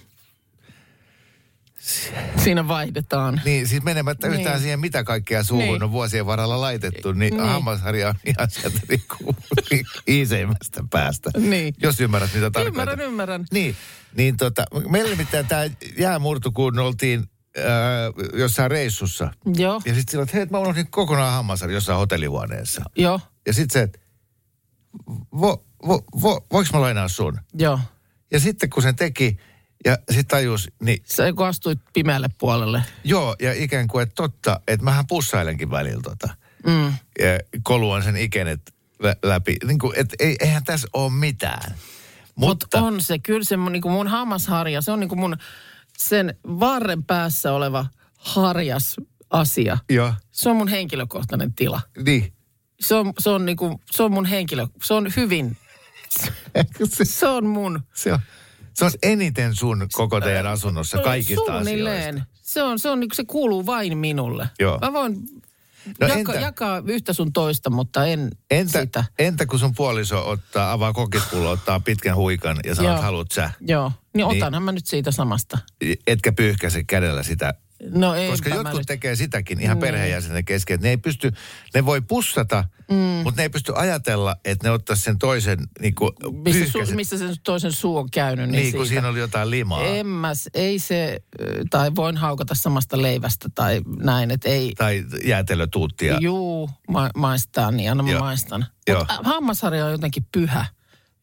Siinä 2.44 2.68
vaihdetaan. 2.68 3.40
niin 3.44 3.68
siis 3.68 3.82
menemättä 3.82 4.28
Niin. 4.28 4.40
yhtään 4.40 4.60
siihen, 4.60 4.80
mitä 4.80 5.04
kaikkea 5.04 5.42
suuhun 5.42 5.68
Niin. 5.68 5.82
on 5.82 5.92
vuosien 5.92 6.26
varrella 6.26 6.60
laitettu, 6.60 7.12
niin, 7.12 7.36
Niin. 7.36 7.46
hammasharja 7.48 8.08
on 8.08 8.14
ihan 8.24 8.50
sieltä 8.50 8.80
niinku 8.88 9.36
iiseimmästä 10.08 10.84
päästä. 10.90 11.30
Niin. 11.36 11.74
Jos 11.82 12.00
ymmärrät, 12.00 12.34
mitä 12.34 12.50
tarkoitan. 12.50 12.82
Ymmärrän, 12.82 13.00
ymmärrän. 13.06 13.44
Niin, 13.52 13.76
niin 14.16 14.36
tota, 14.36 14.64
meillä 14.88 15.10
nimittäin 15.10 15.46
tämä 15.46 15.62
jäämurtu, 15.98 16.52
kun 16.52 16.78
oltiin 16.78 17.24
äh, 17.58 18.38
jossain 18.38 18.70
reissussa. 18.70 19.30
Joo, 19.56 19.74
Ja 19.84 19.94
sitten 19.94 20.10
sillä, 20.10 20.22
että 20.22 20.36
hei, 20.36 20.46
mä 20.46 20.58
unohdin 20.58 20.90
kokonaan 20.90 21.32
hammasharja 21.32 21.74
jossain 21.76 21.98
hotellihuoneessa. 21.98 22.82
joo, 22.96 23.20
Ja 23.46 23.52
sitten 23.52 23.72
se, 23.72 23.82
että 23.82 23.98
vo, 25.40 25.64
vo, 25.86 26.04
vo, 26.22 26.46
voiko 26.52 26.70
mä 26.72 26.80
lainaa 26.80 27.08
sun? 27.08 27.40
joo. 27.58 27.80
Ja 28.32 28.40
sitten 28.40 28.70
kun 28.70 28.82
sen 28.82 28.96
teki 28.96 29.36
ja 29.84 29.98
sitten 30.08 30.26
tajus, 30.26 30.70
niin 30.82 31.02
Sä 31.04 31.32
kun 31.32 31.46
astuit 31.46 31.78
pimeälle 31.92 32.28
puolelle. 32.38 32.82
joo, 33.04 33.36
ja 33.42 33.52
ikään 33.52 33.88
kuin, 33.88 34.02
että 34.02 34.14
totta, 34.14 34.60
että 34.68 34.84
mähän 34.84 35.06
pussailenkin 35.06 35.70
välillä 35.70 36.02
tota. 36.02 36.28
Mm. 36.66 36.86
Ja 37.18 37.26
koluan 37.62 38.02
sen 38.02 38.16
ikenet 38.16 38.74
lä- 38.98 39.16
läpi. 39.22 39.56
Niin 39.66 39.78
kuin, 39.78 39.92
että 39.98 40.16
ei, 40.18 40.36
eihän 40.40 40.64
tässä 40.64 40.88
ole 40.92 41.12
mitään. 41.12 41.74
Mutta 42.34 42.66
Mut 42.80 42.86
on 42.86 43.00
se, 43.00 43.18
kyllä 43.18 43.44
se 43.44 43.56
mun, 43.56 43.72
niin 43.72 43.82
kuin 43.82 43.92
mun 43.92 44.08
hammasharja, 44.08 44.82
se 44.82 44.92
on 44.92 45.00
niin 45.00 45.08
kuin 45.08 45.18
mun 45.20 45.36
sen 45.98 46.34
varren 46.44 47.04
päässä 47.04 47.52
oleva 47.52 47.86
harjas 48.18 48.96
asia. 49.30 49.78
Joo, 49.90 50.12
Se 50.32 50.48
on 50.50 50.56
mun 50.56 50.68
henkilökohtainen 50.68 51.52
tila. 51.54 51.80
niin. 52.04 52.32
Se 52.80 52.94
on, 52.94 53.12
se 53.18 53.30
on, 53.30 53.46
niin 53.46 53.56
kuin, 53.56 53.78
se 53.90 54.02
on 54.02 54.12
mun 54.12 54.26
henkilö, 54.26 54.66
se 54.82 54.94
on 54.94 55.08
hyvin, 55.16 55.56
se, 56.88 57.04
se 57.04 57.26
on 57.28 57.46
mun 57.46 57.80
se, 57.94 58.12
on, 58.12 58.18
se 58.74 58.84
on 58.84 58.90
eniten 59.02 59.54
sun 59.54 59.86
koko 59.92 60.20
teidän 60.20 60.46
asunnossa 60.46 60.98
kaikista 60.98 61.44
Suunnilleen. 61.46 62.14
asioista. 62.14 62.34
Se 62.42 62.62
on, 62.62 62.78
se 62.78 62.90
on 62.90 63.00
niin 63.00 63.08
kuin, 63.08 63.16
se 63.16 63.24
kuuluu 63.24 63.66
vain 63.66 63.98
minulle. 63.98 64.48
Joo. 64.58 64.78
Mä 64.80 64.92
voin 64.92 65.16
No 66.00 66.06
jaka, 66.06 66.18
entä- 66.18 66.32
jakaa 66.34 66.82
yhtä 66.86 67.12
sun 67.12 67.32
toista, 67.32 67.70
mutta 67.70 68.06
en 68.06 68.30
Entä, 68.50 68.80
sitä. 68.80 69.04
entä 69.18 69.46
kun 69.46 69.58
sun 69.58 69.74
puoliso 69.74 70.28
ottaa, 70.30 70.72
avaa 70.72 70.92
kokispullo, 70.92 71.50
ottaa 71.50 71.80
pitkän 71.80 72.16
huikan 72.16 72.56
ja 72.64 72.74
sanoo, 72.74 72.90
että 72.90 73.02
haluat 73.04 73.30
sä? 73.30 73.50
Joo, 73.60 73.92
niin 74.16 74.28
Niin. 74.28 74.42
otanhan 74.42 74.62
mä 74.62 74.72
nyt 74.72 74.86
siitä 74.86 75.10
samasta. 75.10 75.58
Etkä 76.06 76.32
pyyhkäse 76.32 76.84
kädellä 76.84 77.22
sitä 77.22 77.54
No 77.90 78.14
ei. 78.14 78.30
Koska 78.30 78.48
jotkut 78.48 78.78
nyt- 78.78 78.86
tekee 78.86 79.16
sitäkin 79.16 79.60
ihan 79.60 79.76
Niin. 79.76 79.80
perheenjäsenen 79.80 80.44
kesken. 80.44 80.80
Ne 80.80 80.88
ei 80.88 80.96
pysty, 80.96 81.32
ne 81.74 81.86
voi 81.86 82.00
pussata, 82.00 82.64
mm. 82.90 82.96
mutta 82.96 83.36
ne 83.36 83.42
ei 83.42 83.48
pysty 83.48 83.72
ajatella, 83.76 84.36
että 84.44 84.68
ne 84.68 84.70
ottaisi 84.72 85.02
sen 85.02 85.18
toisen 85.18 85.58
niin 85.80 85.94
kuin 85.94 86.10
missä, 86.44 86.64
su, 86.86 86.94
missä 86.94 87.18
sen 87.18 87.34
toisen 87.44 87.72
suu 87.72 87.96
on 87.96 88.10
käynyt, 88.10 88.50
niin, 88.50 88.62
Niin, 88.62 88.74
kun 88.76 88.86
siinä 88.86 89.08
oli 89.08 89.18
jotain 89.18 89.50
limaa. 89.50 89.84
En 89.84 90.06
mä, 90.06 90.34
s- 90.34 90.50
ei 90.54 90.78
se, 90.78 91.20
tai 91.70 91.90
voin 91.96 92.16
haukata 92.16 92.54
samasta 92.54 93.02
leivästä 93.02 93.48
tai 93.54 93.80
näin, 94.02 94.30
että 94.30 94.48
ei, 94.48 94.72
Tai 94.78 95.04
jäätelötuuttia. 95.24 96.18
juu, 96.20 96.70
ma, 96.88 97.10
maistaa, 97.16 97.70
niin 97.70 97.90
anna 97.90 98.02
mä 98.02 98.10
Joo. 98.10 98.20
maistan. 98.20 98.66
Mutta 98.98 99.18
hammasharja 99.24 99.84
on 99.86 99.92
jotenkin 99.92 100.26
pyhä. 100.32 100.66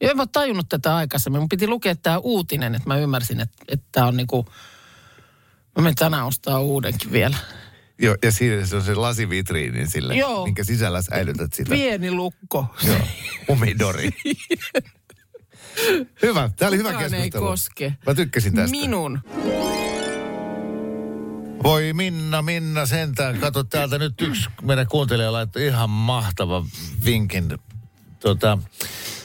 Ja 0.02 0.10
en 0.12 0.18
mä 0.18 0.26
tajunnut 0.28 0.70
tätä 0.70 0.96
aikaisemmin. 0.96 1.42
Mun 1.42 1.50
piti 1.50 1.68
lukea 1.68 1.96
tämä 1.96 2.18
uutinen, 2.18 2.76
että 2.76 2.88
mä 2.88 2.98
ymmärsin, 2.98 3.40
että, 3.40 3.58
että 3.68 3.86
tämä 3.92 4.08
on 4.08 4.18
niinku, 4.18 4.46
mä 5.76 5.82
menen 5.84 5.96
tänään 5.96 6.26
ostaa 6.26 6.60
uudenkin 6.60 7.12
vielä. 7.12 7.38
Joo, 8.00 8.16
ja 8.24 8.32
siinä 8.32 8.66
se 8.66 8.76
on 8.76 8.82
se 8.84 8.96
lasivitriini 8.96 9.88
sille, 9.88 10.16
Joo. 10.16 10.46
minkä 10.46 10.64
sisällä 10.64 11.02
säilytät 11.02 11.54
sitä. 11.54 11.70
Pieni 11.70 12.12
lukko. 12.12 12.66
Joo, 12.88 12.98
umidori. 13.50 14.10
hyvä, 16.22 16.50
tämä 16.56 16.70
oli 16.70 16.78
hyvä 16.78 16.90
Kukaan 16.90 17.14
ei 17.14 17.22
keskustelu. 17.22 17.46
koske. 17.46 17.94
Mä 18.08 18.14
tykkäsin 18.14 18.56
tästä. 18.56 18.72
Minun. 18.78 19.20
Voi 21.64 21.94
Minna, 21.94 22.42
Minna 22.42 22.86
sentään. 22.86 23.38
Kato 23.40 23.64
täältä 23.64 23.98
nyt 23.98 24.22
yksi 24.22 24.50
meidän 24.62 24.88
kuuntelija 24.88 25.32
laittoi 25.32 25.68
ihan 25.68 25.90
mahtava 25.90 26.66
vinkin. 27.06 27.58
Tota, 28.20 28.58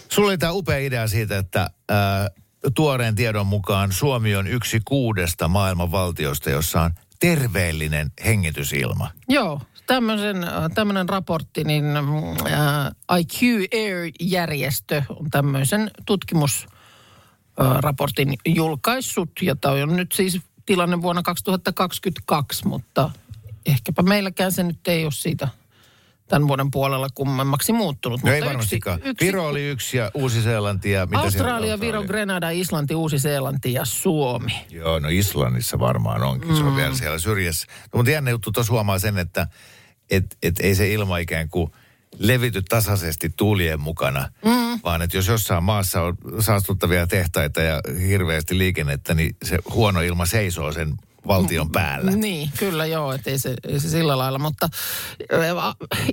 sulla 0.08 0.28
oli 0.28 0.38
tämä 0.38 0.52
upea 0.52 0.78
idea 0.78 1.08
siitä, 1.08 1.38
että 1.38 1.70
ää, 1.88 2.30
tuoreen 2.74 3.14
tiedon 3.14 3.46
mukaan 3.46 3.92
Suomi 3.92 4.36
on 4.36 4.46
yksi 4.46 4.80
kuudesta 4.84 5.48
maailman 5.48 5.92
valtiosta, 5.92 6.50
jossa 6.50 6.80
on 6.80 6.90
terveellinen 7.20 8.12
hengitysilma. 8.24 9.10
Joo, 9.28 9.60
tämmöisen, 9.86 10.36
tämmöinen 10.74 11.08
raportti, 11.08 11.64
niin 11.64 11.84
äh, 11.96 12.04
IQ 13.18 13.42
Air-järjestö 13.74 15.02
on 15.08 15.30
tämmöisen 15.30 15.90
tutkimusraportin 16.06 18.34
julkaissut, 18.46 19.30
jota 19.42 19.70
on 19.70 19.96
nyt 19.96 20.12
siis 20.12 20.40
tilanne 20.66 21.02
vuonna 21.02 21.22
2022, 21.22 22.68
mutta 22.68 23.10
ehkäpä 23.66 24.02
meilläkään 24.02 24.52
se 24.52 24.62
nyt 24.62 24.88
ei 24.88 25.04
ole 25.04 25.12
siitä 25.12 25.48
tämän 26.28 26.48
vuoden 26.48 26.70
puolella 26.70 27.08
kummemmaksi 27.14 27.72
muuttunut. 27.72 28.22
No 28.22 28.26
mutta 28.26 28.34
ei 28.34 28.44
varmastikaan. 28.44 28.98
Yksi, 28.98 29.10
yksi, 29.10 29.26
Viro 29.26 29.46
oli 29.46 29.68
yksi 29.68 29.96
ja 29.96 30.10
Uusi-Seelanti 30.14 30.90
ja 30.90 31.06
mitä 31.06 31.18
Australia, 31.18 31.54
Australia? 31.54 31.80
Viro, 31.80 32.04
Grenada, 32.04 32.50
Islanti, 32.50 32.94
Uusi-Seelanti 32.94 33.72
ja 33.72 33.84
Suomi. 33.84 34.66
Joo, 34.70 34.98
no 34.98 35.08
Islannissa 35.08 35.78
varmaan 35.78 36.22
onkin. 36.22 36.50
Mm. 36.50 36.56
Se 36.56 36.64
on 36.64 36.76
vielä 36.76 36.94
siellä 36.94 37.18
syrjässä. 37.18 37.66
No, 37.92 37.96
mutta 37.96 38.10
jännä 38.10 38.30
juttu 38.30 38.52
tuossa 38.52 38.72
huomaa 38.72 38.98
sen, 38.98 39.18
että 39.18 39.46
et, 40.10 40.36
et 40.42 40.60
ei 40.60 40.74
se 40.74 40.92
ilma 40.92 41.18
ikään 41.18 41.48
kuin 41.48 41.70
levity 42.18 42.62
tasaisesti 42.62 43.30
tuulien 43.36 43.80
mukana, 43.80 44.28
mm. 44.44 44.80
vaan 44.84 45.02
että 45.02 45.16
jos 45.16 45.28
jossain 45.28 45.64
maassa 45.64 46.02
on 46.02 46.16
saastuttavia 46.40 47.06
tehtaita 47.06 47.60
ja 47.60 47.80
hirveästi 48.08 48.58
liikennettä, 48.58 49.14
niin 49.14 49.36
se 49.44 49.58
huono 49.74 50.00
ilma 50.00 50.26
seisoo 50.26 50.72
sen 50.72 50.96
valtion 51.26 51.72
päällä. 51.72 52.10
Niin, 52.10 52.50
kyllä 52.58 52.86
joo, 52.86 53.12
että 53.12 53.30
ei 53.30 53.38
se, 53.38 53.54
ei 53.68 53.80
se 53.80 53.90
sillä 53.90 54.18
lailla, 54.18 54.38
mutta 54.38 54.68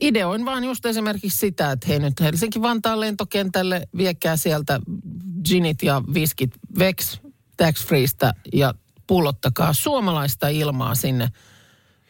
ideoin 0.01 0.45
vaan 0.45 0.63
just 0.63 0.85
esimerkiksi 0.85 1.37
sitä, 1.37 1.71
että 1.71 1.87
hei 1.87 1.99
nyt 1.99 2.19
Helsinki-Vantaan 2.19 2.99
lentokentälle 2.99 3.87
viekää 3.97 4.37
sieltä 4.37 4.79
ginit 5.49 5.83
ja 5.83 6.01
viskit 6.13 6.51
vex 6.79 7.17
tax 7.57 7.85
freestä 7.85 8.33
ja 8.53 8.73
pullottakaa 9.07 9.73
suomalaista 9.73 10.47
ilmaa 10.47 10.95
sinne 10.95 11.29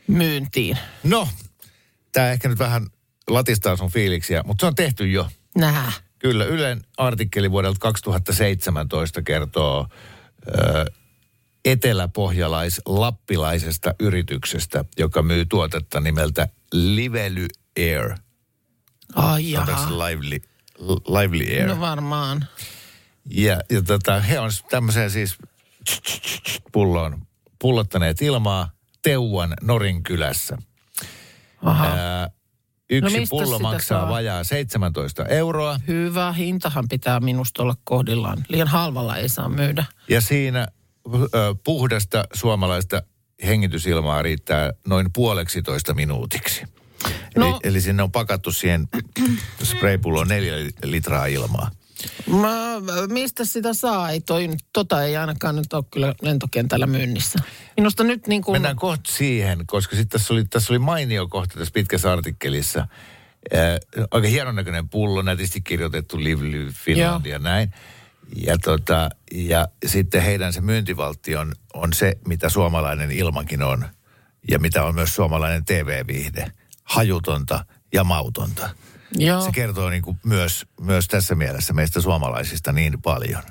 myyntiin. 0.08 0.78
No, 1.04 1.28
tämä 2.12 2.32
ehkä 2.32 2.50
nyt 2.50 2.60
vähän 2.60 2.88
latistaa 3.30 3.78
sun 3.78 3.92
fiiliksiä, 3.92 4.44
mutta 4.46 4.62
se 4.62 4.68
on 4.68 4.76
tehty 4.76 5.12
jo. 5.12 5.28
Nää. 5.58 5.92
Kyllä, 6.20 6.46
Ylen 6.46 6.82
artikkeli 6.98 7.52
vuodelta 7.52 7.80
2017 7.80 9.22
kertoo 9.22 9.88
ö, 10.48 10.86
eteläpohjalais-lappilaisesta 11.66 13.94
yrityksestä, 14.00 14.86
joka 14.98 15.22
myy 15.22 15.46
tuotetta 15.46 16.00
nimeltä 16.00 16.48
Lively 16.74 17.48
Air. 17.80 18.16
Ai 19.16 19.52
jaha. 19.52 19.90
Lively, 20.08 20.38
lively 21.08 21.60
Air? 21.60 21.68
No 21.68 21.80
varmaan. 21.80 22.46
Ja, 23.30 23.62
ja 23.70 23.82
tota, 23.82 24.20
he 24.20 24.40
on 24.40 24.50
tämmöiseen 24.70 25.12
siis 25.12 25.36
pulloon 26.72 27.22
pullottaneet 27.60 28.22
ilmaa 28.22 28.70
Teuan 29.02 29.54
Norinkylässä. 29.62 30.58
Aha. 31.62 31.86
Ää, 31.86 32.30
yksi 32.90 33.20
No 33.20 33.26
pullo 33.30 33.60
maksaa 33.60 34.00
saa? 34.02 34.10
vajaa 34.10 34.44
17 34.44 35.26
euroa. 35.26 35.80
Hyvä 35.88 36.32
hintahan 36.32 36.88
pitää 36.90 37.20
minusta 37.20 37.64
olla 37.64 37.76
kohdillaan. 37.84 38.46
Liian 38.50 38.68
halvalla 38.68 39.18
ei 39.18 39.30
saa 39.30 39.50
myydä. 39.50 39.86
Ja 40.10 40.22
siinä 40.22 40.68
puhdasta 41.64 42.26
suomalaista 42.34 43.04
hengitysilmaa 43.46 44.22
riittää 44.22 44.74
noin 44.88 45.08
puoleksitoista 45.14 45.94
minuutiksi. 45.94 46.64
No. 47.36 47.48
Eli, 47.48 47.56
eli 47.64 47.82
sinne 47.82 48.04
on 48.04 48.12
pakattu 48.12 48.52
siihen 48.52 48.88
spraypulloon 49.64 50.28
neljä 50.28 50.56
litraa 50.84 51.26
ilmaa. 51.26 51.72
Mä, 52.28 52.82
mistä 53.08 53.46
sitä 53.46 53.74
saa? 53.74 54.10
Ei 54.10 54.22
toi, 54.22 54.50
tota 54.74 55.04
ei 55.04 55.18
ainakaan 55.18 55.56
nyt 55.56 55.74
ole 55.74 55.84
kyllä 55.92 56.16
lentokentällä 56.22 56.88
myynnissä. 56.88 57.40
Minusta 57.78 58.04
nyt 58.04 58.28
niin 58.28 58.42
kuin... 58.42 58.56
Mennään 58.56 58.76
kohta 58.76 59.12
siihen, 59.12 59.68
koska 59.68 59.96
sitten 59.96 60.20
tässä 60.20 60.34
oli, 60.34 60.46
tässä 60.46 60.74
oli 60.74 60.80
mainio 60.80 61.28
kohta 61.28 61.60
tässä 61.60 61.74
pitkässä 61.74 62.12
artikkelissa. 62.12 62.80
Äh, 62.80 64.08
oikein 64.12 64.34
hienon 64.34 64.56
näköinen 64.56 64.90
pullo, 64.90 65.22
nätisti 65.22 65.62
kirjoitettu 65.62 66.24
Lively 66.24 66.72
Finland 66.72 67.26
ja 67.26 67.40
näin. 67.40 67.74
Ja, 68.46 68.58
tota, 68.58 69.10
ja 69.32 69.68
sitten 69.86 70.22
heidän 70.22 70.54
se 70.54 70.62
myyntivaltti 70.62 71.36
on, 71.36 71.54
on 71.74 71.94
se, 71.94 72.18
mitä 72.28 72.50
suomalainen 72.50 73.12
ilmakin 73.12 73.64
on. 73.64 73.86
Ja 74.52 74.60
mitä 74.60 74.84
on 74.84 74.96
myös 74.96 75.16
suomalainen 75.16 75.66
TV-viihde. 75.66 76.52
Hajutonta 76.84 77.66
ja 77.94 78.04
mautonta. 78.04 78.70
Joo. 79.18 79.42
Se 79.42 79.52
kertoo 79.52 79.90
niin 79.90 80.02
kuin 80.02 80.18
myös, 80.24 80.66
myös 80.82 81.08
tässä 81.08 81.36
mielessä 81.36 81.74
meistä 81.74 82.02
suomalaisista 82.02 82.72
niin 82.72 83.02
paljon. 83.02 83.44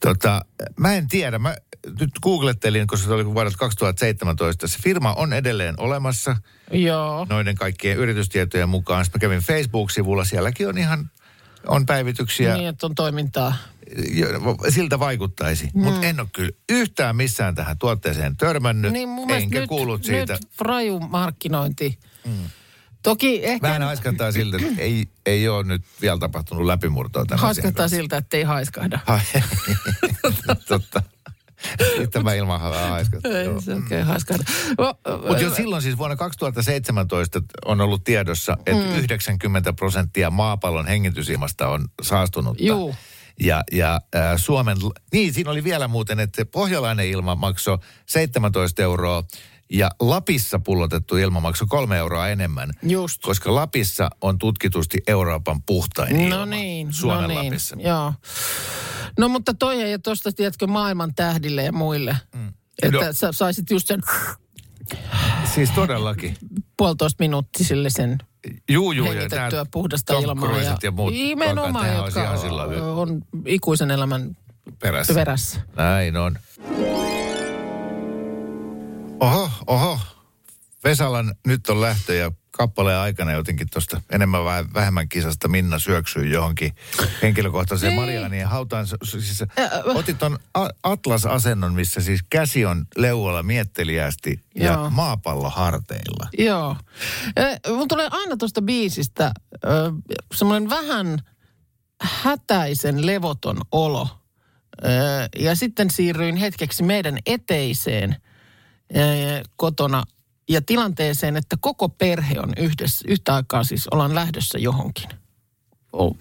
Tota, 0.00 0.44
mä 0.76 0.94
en 0.94 1.08
tiedä, 1.08 1.38
mä 1.38 1.56
nyt 2.00 2.10
googlettelin, 2.22 2.86
koska 2.86 3.06
se 3.06 3.12
oli 3.12 3.26
vuodelta 3.26 3.58
2017. 3.58 4.68
Se 4.68 4.78
firma 4.82 5.12
on 5.12 5.32
edelleen 5.32 5.74
olemassa 5.78 6.36
Joo. 6.70 7.26
noiden 7.28 7.54
kaikkien 7.54 7.96
yritystietojen 7.96 8.68
mukaan. 8.68 9.04
Sitten 9.04 9.18
mä 9.18 9.20
kävin 9.20 9.40
Facebook-sivulla, 9.40 10.24
sielläkin 10.24 10.68
on 10.68 10.78
ihan 10.78 11.10
on 11.66 11.86
päivityksiä. 11.86 12.54
Niin, 12.54 12.68
että 12.68 12.86
on 12.86 12.94
toimintaa. 12.94 13.54
Siltä 14.68 14.98
vaikuttaisi. 14.98 15.70
Mm. 15.74 15.82
Mutta 15.82 16.06
en 16.06 16.20
ole 16.20 16.28
kyllä 16.32 16.50
yhtään 16.68 17.16
missään 17.16 17.54
tähän 17.54 17.78
tuotteeseen 17.78 18.36
törmännyt. 18.36 18.92
Niin 18.92 19.08
mun 19.08 19.30
enkä 19.30 19.60
nyt, 19.60 19.68
kuullut 19.68 20.04
siitä. 20.04 20.32
nyt 20.32 20.42
raju 20.60 21.00
markkinointi. 21.00 21.98
Mm. 22.26 22.32
Toki 23.02 23.46
ehkä 23.46 23.68
Vähän 23.68 23.82
haiskahtaa 23.82 24.32
siltä, 24.32 24.56
että 24.56 24.82
ei, 24.82 25.06
ei 25.26 25.48
ole 25.48 25.64
nyt 25.64 25.82
vielä 26.02 26.18
tapahtunut 26.18 26.66
läpimurtoa 26.66 27.24
tämän 27.24 27.40
haiskahtaa 27.40 27.88
siltä, 27.88 28.16
että 28.16 28.36
ei 28.36 28.42
haiskahda. 28.42 29.00
Ai, 29.06 29.20
Totta. 30.68 31.02
Tämä 32.10 32.34
ilmahan 32.34 32.74
haiskahtaa. 32.88 33.32
Ei 33.32 33.62
se 33.62 33.74
oikein 33.74 34.06
haiskahda. 34.06 34.44
Mutta 35.28 35.42
jo 35.42 35.54
silloin 35.54 35.82
siis 35.82 35.98
vuonna 35.98 36.16
2017 36.16 37.42
on 37.64 37.80
ollut 37.80 38.04
tiedossa, 38.04 38.56
että 38.66 38.84
mm. 38.84 38.98
90 38.98 39.72
prosenttia 39.72 40.30
maapallon 40.30 40.86
hengitysilmasta 40.86 41.68
on 41.68 41.88
saastunutta. 42.02 42.62
Juu. 42.62 42.94
Ja, 43.40 43.62
ja 43.72 44.00
äh, 44.16 44.32
Suomen, 44.36 44.76
niin 45.12 45.34
siinä 45.34 45.50
oli 45.50 45.64
vielä 45.64 45.88
muuten, 45.88 46.20
että 46.20 46.44
pohjalainen 46.46 47.06
ilma 47.08 47.34
maksoi 47.34 47.78
17 48.06 48.82
euroa 48.82 49.24
ja 49.72 49.90
Lapissa 50.00 50.58
pullotettu 50.58 51.16
ilma 51.16 51.40
maksoi 51.40 51.66
kolme 51.70 51.96
euroa 51.96 52.28
enemmän. 52.28 52.70
Just. 52.82 53.22
Koska 53.22 53.54
Lapissa 53.54 54.10
on 54.20 54.38
tutkitusti 54.38 54.98
Euroopan 55.06 55.62
puhtain 55.62 56.20
ilma. 56.20 56.36
No 56.36 56.44
niin, 56.44 56.92
Suomen 56.92 57.20
no 57.22 57.26
niin, 57.26 57.44
Lapissa. 57.46 57.76
joo. 57.78 58.12
No 59.18 59.28
mutta 59.28 59.54
toi 59.54 59.82
ei 59.82 59.98
tuosta, 59.98 60.32
tiedätkö, 60.32 60.66
maailman 60.66 61.14
tähdille 61.14 61.62
ja 61.64 61.72
muille. 61.72 62.16
Mm. 62.34 62.48
Että 62.82 63.06
No. 63.06 63.12
sä 63.12 63.32
saisit 63.32 63.70
just 63.70 63.86
sen 63.86 64.00
Siis 65.54 65.70
todellakin. 65.70 66.36
puolitoista 66.76 67.16
minuuttisille 67.24 67.90
sen 67.90 68.18
Juu, 68.68 68.92
juu. 68.92 69.06
ja 69.06 69.12
hengitettyä 69.12 69.58
nää 69.58 69.64
puhdasta 69.70 70.18
ilmaa. 70.18 70.48
Cruiset 70.48 70.82
ja 70.82 70.90
muut 70.90 71.12
Nimenomaan, 71.12 71.94
jotka 71.94 72.22
ihan 72.22 72.38
sillä 72.38 72.62
on 72.94 73.22
ikuisen 73.46 73.90
elämän 73.90 74.36
perässä. 74.82 75.14
perässä. 75.14 75.60
Näin 75.76 76.16
on. 76.16 76.38
Oho, 79.20 79.50
oho. 79.66 79.98
Vesalan 80.84 81.34
nyt 81.46 81.68
on 81.68 81.80
lähtö 81.80 82.14
ja 82.14 82.32
kappaleen 82.50 82.98
aikana 82.98 83.32
jotenkin 83.32 83.70
tuosta 83.72 84.00
enemmän 84.10 84.44
vai 84.44 84.64
vähemmän 84.74 85.08
kisasta 85.08 85.48
Minna 85.48 85.78
syöksyy 85.78 86.26
johonkin 86.28 86.74
henkilökohtaiseen 87.22 87.90
Niin. 87.90 88.00
Marianien 88.00 88.48
hautaan. 88.48 88.86
Siis, 89.04 89.44
otit 89.84 90.18
ton 90.18 90.38
A- 90.54 90.68
Atlas-asennon, 90.82 91.74
missä 91.74 92.00
siis 92.00 92.20
käsi 92.30 92.64
on 92.66 92.86
leualla 92.96 93.42
mietteliästi 93.42 94.44
ja 94.54 94.72
Joo. 94.72 94.90
maapallo 94.90 95.50
harteilla. 95.50 96.28
Joo. 96.38 96.76
Mun 97.76 97.88
tulee 97.88 98.08
aina 98.10 98.36
tuosta 98.36 98.62
biisistä 98.62 99.32
semmoinen 100.34 100.70
vähän 100.70 101.18
hätäisen 102.02 103.06
levoton 103.06 103.60
olo. 103.72 104.08
Ja 105.38 105.54
sitten 105.54 105.90
siirryin 105.90 106.36
hetkeksi 106.36 106.82
meidän 106.82 107.18
eteiseen 107.26 108.16
kotona 109.56 110.02
ja 110.50 110.62
tilanteeseen, 110.62 111.36
että 111.36 111.56
koko 111.60 111.88
perhe 111.88 112.40
on 112.40 112.52
yhdessä, 112.56 113.04
yhtä 113.08 113.34
aikaa 113.34 113.64
siis 113.64 113.88
ollaan 113.88 114.14
lähdössä 114.14 114.58
johonkin. 114.58 115.08
O- 115.92 116.16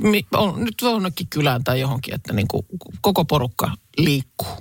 mi- 0.00 0.26
on, 0.34 0.64
nyt 0.64 0.74
johonkin 0.82 1.26
kylään 1.30 1.64
tai 1.64 1.80
johonkin, 1.80 2.14
että 2.14 2.32
niin 2.32 2.48
kuin 2.48 2.66
koko 3.00 3.24
porukka 3.24 3.76
liikkuu. 3.98 4.56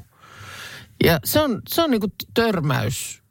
Ja 1.03 1.19
se 1.23 1.39
on, 1.39 1.61
se 1.69 1.81
on 1.81 1.91
niin 1.91 2.01
kuin 2.01 2.13
törmäys 2.33 3.21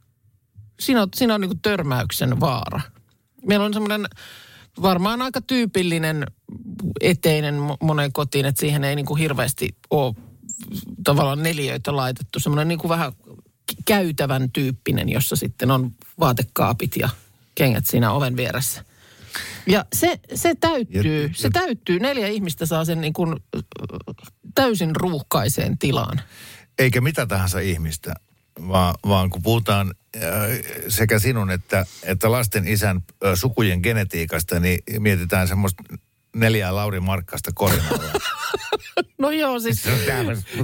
siinä 0.81 1.03
on, 1.03 1.09
siinä 1.15 1.35
on 1.35 1.41
niin 1.41 1.61
törmäyksen 1.63 2.41
vaara. 2.41 2.81
Meillä 3.47 3.67
on 3.67 3.73
semmoinen 3.75 4.07
varmaan 4.83 5.23
aika 5.23 5.41
tyypillinen 5.41 6.27
eteinen 7.01 7.55
mo- 7.55 7.77
moneen 7.83 8.13
kotiin, 8.13 8.47
että 8.47 8.61
siihen 8.61 8.85
ei 8.85 8.97
niin 8.97 9.07
kuin 9.07 9.21
hirveästi 9.21 9.69
ole 9.91 10.15
tavallaan 11.05 11.43
neliöitä 11.43 11.97
laitettu. 11.97 12.41
Semmoinen 12.41 12.69
niin 12.69 12.79
kuin 12.79 12.89
vähän 12.89 13.13
käytävän 13.91 14.51
tyyppinen, 14.51 15.09
jossa 15.09 15.37
sitten 15.37 15.71
on 15.71 15.95
vaatekaapit 16.21 16.97
ja 16.97 17.09
kengät 17.55 17.87
siinä 17.87 18.13
oven 18.13 18.37
vieressä. 18.37 18.85
Ja 19.67 19.85
se, 19.93 20.21
se 20.35 20.55
täyttyy, 20.61 21.23
Ja- 21.23 21.31
se 21.33 21.51
täyttyy. 21.51 21.99
Neljä 22.01 22.27
ihmistä 22.27 22.67
saa 22.67 22.85
sen 22.85 23.01
niin 23.01 23.13
kuin 23.13 23.37
täysin 24.55 24.97
ruuhkaiseen 24.97 25.79
tilaan. 25.79 26.21
Eikä 26.79 27.01
mitä 27.01 27.27
tahansa 27.27 27.59
ihmistä, 27.61 28.15
vaan, 28.69 28.95
vaan 29.09 29.31
kun 29.31 29.43
puhutaan 29.43 29.95
äh, 30.17 30.23
sekä 30.89 31.19
sinun 31.19 31.51
että, 31.51 31.87
että 32.03 32.31
lasten 32.31 32.69
isän 32.69 32.97
äh, 32.97 33.33
sukujen 33.35 33.81
genetiikasta, 33.83 34.61
niin 34.61 34.79
mietitään 34.99 35.49
semmoista 35.49 35.83
neljää 36.37 36.75
Lauri 36.75 37.01
Markkasta 37.01 37.51
korinalla. 37.55 38.13
No 39.19 39.31
joo, 39.31 39.61
siis... 39.61 39.83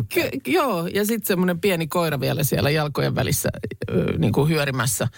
Ky- 0.08 0.52
joo, 0.52 0.86
ja 0.86 1.04
sitten 1.04 1.26
semmoinen 1.26 1.60
pieni 1.60 1.86
koira 1.86 2.20
vielä 2.20 2.44
siellä 2.44 2.70
jalkojen 2.70 3.14
välissä 3.14 3.48
niin 4.18 4.32
kuin 4.32 4.48
hyörimässä. 4.48 5.08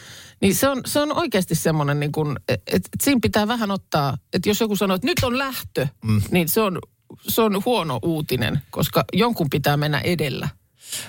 Niin 0.40 0.54
se 0.54 0.68
on, 0.68 0.80
se 0.86 1.00
on 1.00 1.16
oikeasti 1.16 1.54
semmoinen, 1.54 2.00
niin 2.00 2.12
kuin, 2.12 2.36
että 2.48 2.70
et 2.72 2.82
siinä 3.02 3.18
pitää 3.22 3.48
vähän 3.48 3.70
ottaa, 3.70 4.18
että 4.32 4.48
jos 4.48 4.60
joku 4.60 4.76
sanoo, 4.76 4.94
että 4.94 5.06
nyt 5.06 5.18
on 5.22 5.38
lähtö, 5.38 5.86
mm. 6.04 6.22
niin 6.30 6.48
se 6.48 6.60
on, 6.60 6.78
se 7.28 7.42
on 7.42 7.62
huono 7.64 7.98
uutinen, 8.02 8.60
koska 8.70 9.04
jonkun 9.12 9.50
pitää 9.50 9.76
mennä 9.76 10.00
edellä. 10.00 10.48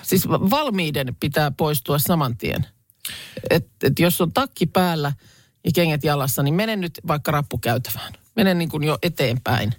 Siis 0.02 0.28
va- 0.28 0.50
valmiiden 0.50 1.16
pitää 1.20 1.50
poistua 1.50 1.98
saman 1.98 2.36
tien. 2.36 2.66
Et, 3.50 3.66
et 3.82 3.98
jos 3.98 4.20
on 4.20 4.32
takki 4.32 4.66
päällä 4.66 5.12
ja 5.64 5.70
kengät 5.74 6.04
jalassa, 6.04 6.42
niin 6.42 6.54
mene 6.54 6.76
nyt 6.76 7.00
vaikka 7.06 7.30
rappukäytävään. 7.30 8.12
Mene 8.36 8.54
niin 8.54 8.68
kuin 8.68 8.84
jo 8.84 8.98
eteenpäin. 9.02 9.72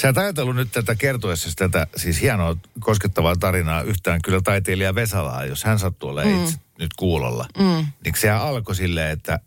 Sä 0.00 0.08
et 0.08 0.18
ajatellut 0.18 0.56
nyt 0.56 0.72
tätä 0.72 0.94
kertoessa 0.94 1.50
tätä 1.56 1.86
siis 1.96 2.20
hienoa 2.20 2.56
koskettavaa 2.80 3.36
tarinaa 3.36 3.82
yhtään 3.82 4.22
kyllä 4.22 4.40
taiteilija 4.44 4.94
Vesalaa, 4.94 5.44
jos 5.44 5.64
hän 5.64 5.78
sattuu 5.78 6.08
olemaan 6.08 6.36
mm. 6.36 6.44
itse 6.44 6.58
nyt 6.78 6.94
kuulolla. 6.96 7.46
Mm. 7.58 7.86
Niin 8.04 8.14
sehän 8.16 8.40
alkoi 8.40 8.74
silleen, 8.74 9.10
että 9.10 9.40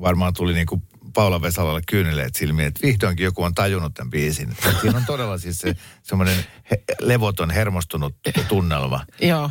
varmaan 0.00 0.34
tuli 0.34 0.54
niin 0.54 0.66
kuin 0.66 0.82
Paula 1.12 1.42
Vesalalle 1.42 1.80
kyyneleet 1.88 2.34
silmiin, 2.34 2.68
että 2.68 2.86
vihdoinkin 2.86 3.24
joku 3.24 3.42
on 3.42 3.54
tajunnut 3.54 3.94
tämän 3.94 4.10
biisin. 4.10 4.56
Siinä 4.80 4.96
on 4.98 5.06
todella 5.06 5.38
siis 5.38 5.58
se 5.58 5.76
semmoinen 6.02 6.36
he, 6.70 6.82
levoton, 7.00 7.50
hermostunut 7.50 8.16
tunnelma. 8.48 9.06
Joo. 9.20 9.50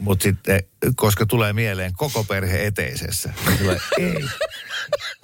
Mutta 0.00 0.22
sitten, 0.22 0.60
koska 0.96 1.26
tulee 1.26 1.52
mieleen 1.52 1.92
koko 1.96 2.24
perhe 2.24 2.66
eteisessä, 2.66 3.32
niin 3.46 3.58
tulee, 3.58 3.78
ei, 3.98 4.24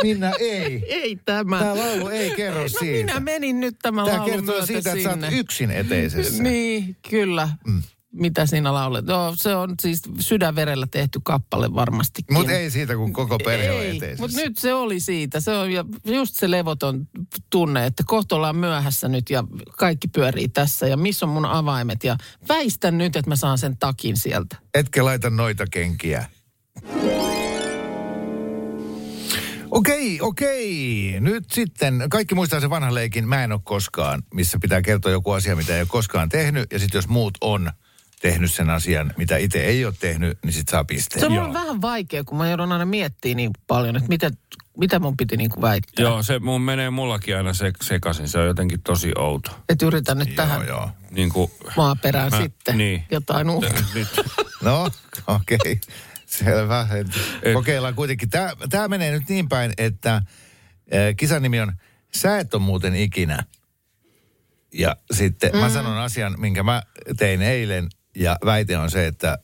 Minna, 0.02 0.32
ei. 0.40 0.84
Ei 0.88 1.16
tämä. 1.24 1.58
Tämä 1.58 1.76
laulu 1.78 2.08
ei 2.08 2.30
kerro 2.30 2.62
no 2.62 2.68
siitä. 2.68 3.06
minä 3.12 3.20
menin 3.20 3.60
nyt 3.60 3.76
tämän 3.82 4.04
Tämä 4.06 4.18
laulun 4.18 4.34
kertoo 4.36 4.66
siitä, 4.66 4.78
että 4.92 5.02
sä 5.02 5.10
sinne. 5.12 5.26
oot 5.26 5.36
yksin 5.36 5.70
eteisessä. 5.70 6.42
Niin, 6.42 6.96
kyllä. 7.10 7.48
Mm. 7.66 7.82
Mitä 8.12 8.46
siinä 8.46 8.74
laulet? 8.74 9.04
No, 9.04 9.34
se 9.36 9.54
on 9.56 9.74
siis 9.82 10.02
sydänverellä 10.20 10.86
tehty 10.90 11.20
kappale 11.24 11.74
varmastikin. 11.74 12.36
Mutta 12.36 12.52
ei 12.52 12.70
siitä, 12.70 12.96
kun 12.96 13.12
koko 13.12 13.38
perhe 13.38 13.70
on 13.70 13.82
Ei, 13.82 13.96
eteisessä. 13.96 14.22
mutta 14.22 14.36
nyt 14.36 14.58
se 14.58 14.74
oli 14.74 15.00
siitä. 15.00 15.40
Se 15.40 15.50
on 15.50 15.70
ja 15.72 15.84
just 16.04 16.34
se 16.34 16.50
levoton 16.50 17.08
tunne, 17.50 17.86
että 17.86 18.02
kohta 18.06 18.36
ollaan 18.36 18.56
myöhässä 18.56 19.08
nyt 19.08 19.30
ja 19.30 19.44
kaikki 19.78 20.08
pyörii 20.08 20.48
tässä. 20.48 20.86
Ja 20.86 20.96
missä 20.96 21.26
on 21.26 21.32
mun 21.32 21.44
avaimet? 21.46 22.04
Ja 22.04 22.16
väistän 22.48 22.98
nyt, 22.98 23.16
että 23.16 23.30
mä 23.30 23.36
saan 23.36 23.58
sen 23.58 23.76
takin 23.76 24.16
sieltä. 24.16 24.56
Etkä 24.74 25.04
laita 25.04 25.30
noita 25.30 25.64
kenkiä. 25.70 26.26
Okei, 29.70 30.20
okei. 30.20 31.16
Nyt 31.20 31.44
sitten, 31.50 32.06
kaikki 32.10 32.34
muistaa 32.34 32.60
sen 32.60 32.70
vanhan 32.70 32.94
leikin 32.94 33.28
Mä 33.28 33.44
en 33.44 33.52
ole 33.52 33.60
koskaan, 33.64 34.22
missä 34.34 34.58
pitää 34.58 34.82
kertoa 34.82 35.12
joku 35.12 35.30
asia, 35.30 35.56
mitä 35.56 35.74
ei 35.74 35.80
ole 35.80 35.88
koskaan 35.90 36.28
tehnyt. 36.28 36.72
Ja 36.72 36.78
sitten 36.78 36.98
jos 36.98 37.08
muut 37.08 37.38
on 37.40 37.70
tehnyt 38.22 38.52
sen 38.52 38.70
asian, 38.70 39.14
mitä 39.16 39.36
itse 39.36 39.64
ei 39.64 39.84
ole 39.84 39.94
tehnyt, 40.00 40.38
niin 40.44 40.52
sit 40.52 40.68
saa 40.68 40.84
pisteen. 40.84 41.20
Se 41.20 41.40
on 41.40 41.54
vähän 41.54 41.82
vaikea, 41.82 42.24
kun 42.24 42.38
mä 42.38 42.48
joudun 42.48 42.72
aina 42.72 42.84
miettimään 42.86 43.36
niin 43.36 43.50
paljon, 43.66 43.96
että 43.96 44.08
mitä, 44.08 44.30
mitä 44.78 44.98
mun 44.98 45.16
piti 45.16 45.36
niin 45.36 45.50
kuin 45.50 45.62
väittää. 45.62 46.02
Joo, 46.02 46.22
se 46.22 46.38
mun 46.38 46.60
menee 46.60 46.90
mullakin 46.90 47.36
aina 47.36 47.52
se, 47.52 47.72
sekaisin. 47.82 48.28
Se 48.28 48.38
on 48.38 48.46
jotenkin 48.46 48.82
tosi 48.82 49.12
outo. 49.18 49.50
Että 49.68 49.86
yritän 49.86 50.18
nyt 50.18 50.36
tähän 50.36 50.66
Joo, 50.66 50.78
joo. 50.78 50.90
Niin 51.10 51.28
kuin, 51.32 51.50
maaperään 51.76 52.30
Mä- 52.30 52.40
sitten 52.40 52.78
niin. 52.78 53.04
jotain 53.10 53.50
uutta. 53.50 53.74
nyt, 53.94 54.08
No, 54.62 54.90
okei. 55.26 55.56
Okay. 55.60 55.76
Selvä. 56.26 56.86
Et 56.92 57.06
Et- 57.42 57.54
Kokeillaan 57.54 57.94
kuitenkin. 57.94 58.30
Tämä, 58.30 58.52
tämä 58.70 58.88
menee 58.88 59.10
nyt 59.10 59.28
niin 59.28 59.48
päin, 59.48 59.72
että 59.78 60.14
äh, 60.14 60.22
kisan 61.16 61.42
nimi 61.42 61.60
on 61.60 61.72
Sä 62.14 62.38
et 62.38 62.54
ole 62.54 62.62
muuten 62.62 62.94
ikinä. 62.94 63.44
Ja 64.74 64.96
sitten 65.12 65.52
mm. 65.52 65.58
mä 65.58 65.68
sanon 65.68 65.98
asian, 65.98 66.34
minkä 66.38 66.62
mä 66.62 66.82
tein 67.16 67.42
eilen, 67.42 67.88
ja 68.16 68.36
väite 68.44 68.78
on 68.78 68.90
se, 68.90 69.06
että 69.06 69.38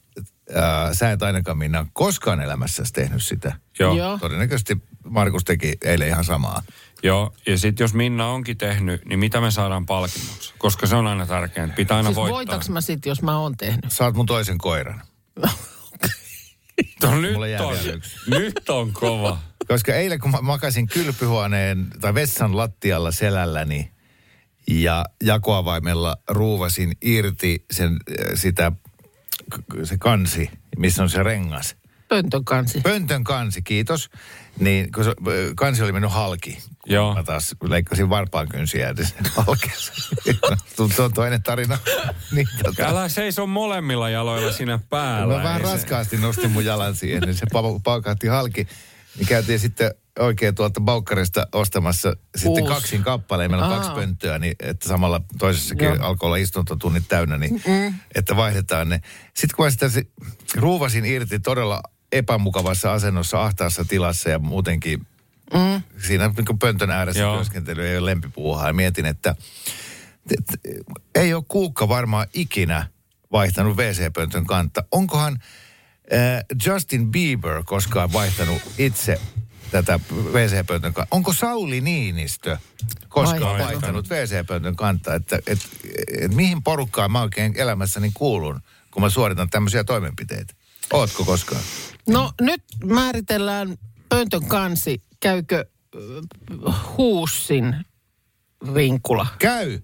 äh, 0.57 0.93
sä 0.93 1.11
et 1.13 1.23
ainakaan 1.23 1.59
Minna 1.59 1.87
koskaan 1.93 2.41
elämässäsi 2.41 2.93
tehnyt 2.93 3.23
sitä. 3.23 3.53
joo, 3.79 3.95
Joo. 3.97 4.19
Todennäköisesti 4.19 4.77
Markus 5.05 5.45
teki 5.45 5.75
eilen 5.85 6.09
ihan 6.09 6.25
samaa. 6.25 6.63
joo. 7.03 7.35
Ja 7.47 7.59
sitten 7.59 7.85
jos 7.85 7.95
Minna 7.95 8.27
onkin 8.29 8.59
tehnyt, 8.59 9.05
niin 9.05 9.19
mitä 9.19 9.41
me 9.41 9.51
saadaan 9.51 9.87
palkinnoksi? 9.87 10.55
Koska 10.59 10.87
se 10.87 10.97
on 10.97 11.07
aina 11.07 11.27
tärkeintä. 11.27 11.75
Pitää 11.77 11.97
aina 11.97 12.09
Siis 12.09 12.17
voittaa. 12.17 12.37
voitaks 12.37 12.69
mä 12.69 12.81
sit, 12.81 13.07
jos 13.07 13.23
mä 13.23 13.39
oon 13.39 13.57
tehnyt? 13.57 13.85
Saat 13.89 14.15
mun 14.15 14.27
toisen 14.27 14.59
koiran. 14.59 15.03
No, 17.03 17.21
nyt, 17.21 17.33
Mulle 17.33 17.51
jää 17.51 17.67
on, 17.67 17.77
nyt 18.27 18.69
on 18.69 18.93
kova. 18.93 19.39
Koska 19.69 19.95
eilen 19.95 20.21
kun 20.21 20.31
mä 20.31 20.39
makasin 20.43 20.87
kylpyhuoneen 20.87 21.87
tai 22.01 22.15
vessan 22.15 22.57
lattialla 22.57 23.11
selälläni 23.11 23.91
ja 24.71 25.05
jakoavaimella 25.23 26.17
ruuvasin 26.29 26.93
irti 27.03 27.65
sen, 27.71 27.93
äh, 27.93 27.99
sitä, 28.35 28.73
se 29.85 29.97
kansi, 29.99 30.51
missä 30.79 31.03
on 31.03 31.11
se 31.11 31.23
rengas. 31.23 31.77
Pöntön 32.09 32.45
kansi. 32.45 32.81
Pöntön 32.81 33.25
kansi, 33.25 33.63
kiitos. 33.63 34.11
Niin 34.59 34.93
kun 34.93 35.05
se, 35.05 35.11
ö, 35.29 35.53
kansi 35.57 35.83
oli 35.83 35.93
mennyt 35.93 36.13
halki. 36.13 36.59
Joo. 36.87 37.15
Mä 37.15 37.23
taas 37.23 37.55
leikkasin 37.63 38.11
varpaan 38.11 38.49
kynsiä 38.49 38.87
ja 38.89 38.95
se 40.97 41.03
on 41.03 41.13
toinen 41.13 41.43
tarina. 41.43 41.79
niin, 42.35 42.49
tota, 42.65 42.87
Älä 42.89 43.09
seiso 43.09 43.47
molemmilla 43.47 44.11
jaloilla 44.11 44.53
siinä 44.53 44.79
päällä. 44.91 45.37
Mä 45.37 45.43
vähän 45.43 45.61
Ei 45.61 45.67
se- 45.67 45.73
raskaasti 45.73 46.17
nostin 46.17 46.51
mun 46.51 46.65
jalan 46.65 46.95
siihen, 46.95 47.23
niin 47.23 47.35
se 47.35 47.47
pa- 47.47 47.81
paukahti 47.85 48.27
halki. 48.27 48.67
Niin 49.17 49.27
käytiin 49.27 49.61
sitten 49.61 49.91
oikein 50.19 50.55
tuolta 50.55 50.81
Baukkarista 50.81 51.47
ostamassa 51.53 52.17
sitten 52.37 52.63
Uusi. 52.63 52.75
kaksin 52.75 53.03
kappaleen. 53.03 53.51
Meillä 53.51 53.67
on 53.67 53.73
Aa. 53.73 53.79
kaksi 53.79 53.95
pönttöä, 53.95 54.39
niin 54.39 54.57
että 54.61 54.89
samalla 54.89 55.21
toisessakin 55.39 55.85
Joo. 55.85 55.97
alkoi 56.01 56.27
olla 56.27 56.37
istuntotunnit 56.37 57.09
täynnä, 57.09 57.39
niin 57.39 57.63
mm. 57.67 57.95
että 58.15 58.37
vaihdetaan 58.37 58.89
ne. 58.89 59.01
Sitten 59.35 59.57
kun 59.57 59.65
mä 59.65 59.71
sitä 59.71 59.89
se, 59.89 60.03
ruuvasin 60.55 61.05
irti 61.05 61.39
todella 61.39 61.83
epämukavassa 62.13 62.93
asennossa, 62.93 63.43
ahtaassa 63.43 63.85
tilassa 63.85 64.31
ja 64.31 64.39
muutenkin 64.39 65.07
mm. 65.55 65.83
siinä 66.07 66.29
niin 66.29 66.59
pöntön 66.59 66.91
ääressä 66.91 67.21
Joo. 67.21 67.35
työskentely 67.35 67.87
ei 67.87 67.99
ole 67.99 68.07
lempipuuhaa. 68.07 68.67
Ja 68.67 68.73
mietin, 68.73 69.07
että 69.07 69.35
et, 70.31 70.61
ei 71.15 71.35
ole 71.35 71.45
Kuukka 71.49 71.89
varmaan 71.89 72.27
ikinä 72.35 72.87
vaihtanut 73.33 73.77
WC-pöntön 73.77 74.47
kantta. 74.47 74.85
Onkohan 74.93 75.39
äh, 76.13 76.45
Justin 76.67 77.11
Bieber 77.11 77.63
koskaan 77.65 78.13
vaihtanut 78.13 78.63
itse 78.79 79.21
tätä 79.71 80.01
WC-pöntön 80.33 80.93
kantta? 80.93 81.17
Onko 81.17 81.33
Sauli 81.33 81.81
Niinistö 81.81 82.57
koskaan 83.09 83.41
Vaihtanut. 83.43 83.67
vaihtanut 83.67 84.09
WC-pöntön 84.11 84.77
kantta? 84.77 85.15
Että 85.15 85.39
et, 85.47 85.59
et, 86.21 86.35
mihin 86.35 86.63
porukkaan 86.63 87.13
mä 87.13 87.23
oikein 87.23 87.53
elämässäni 87.57 88.11
kuulun, 88.15 88.61
kun 88.91 89.03
mä 89.03 89.11
suoritan 89.11 89.51
tämmöisiä 89.51 89.85
toimenpiteitä? 89.85 90.55
Ootko 90.93 91.25
koskaan? 91.25 91.63
No 92.09 92.33
nyt 92.41 92.63
määritellään 92.85 93.79
pöntön 94.09 94.45
kansi. 94.47 95.03
Käykö 95.21 95.65
äh, 96.69 96.75
huussin 96.97 97.77
rinkula? 98.75 99.27
Käy! 99.39 99.81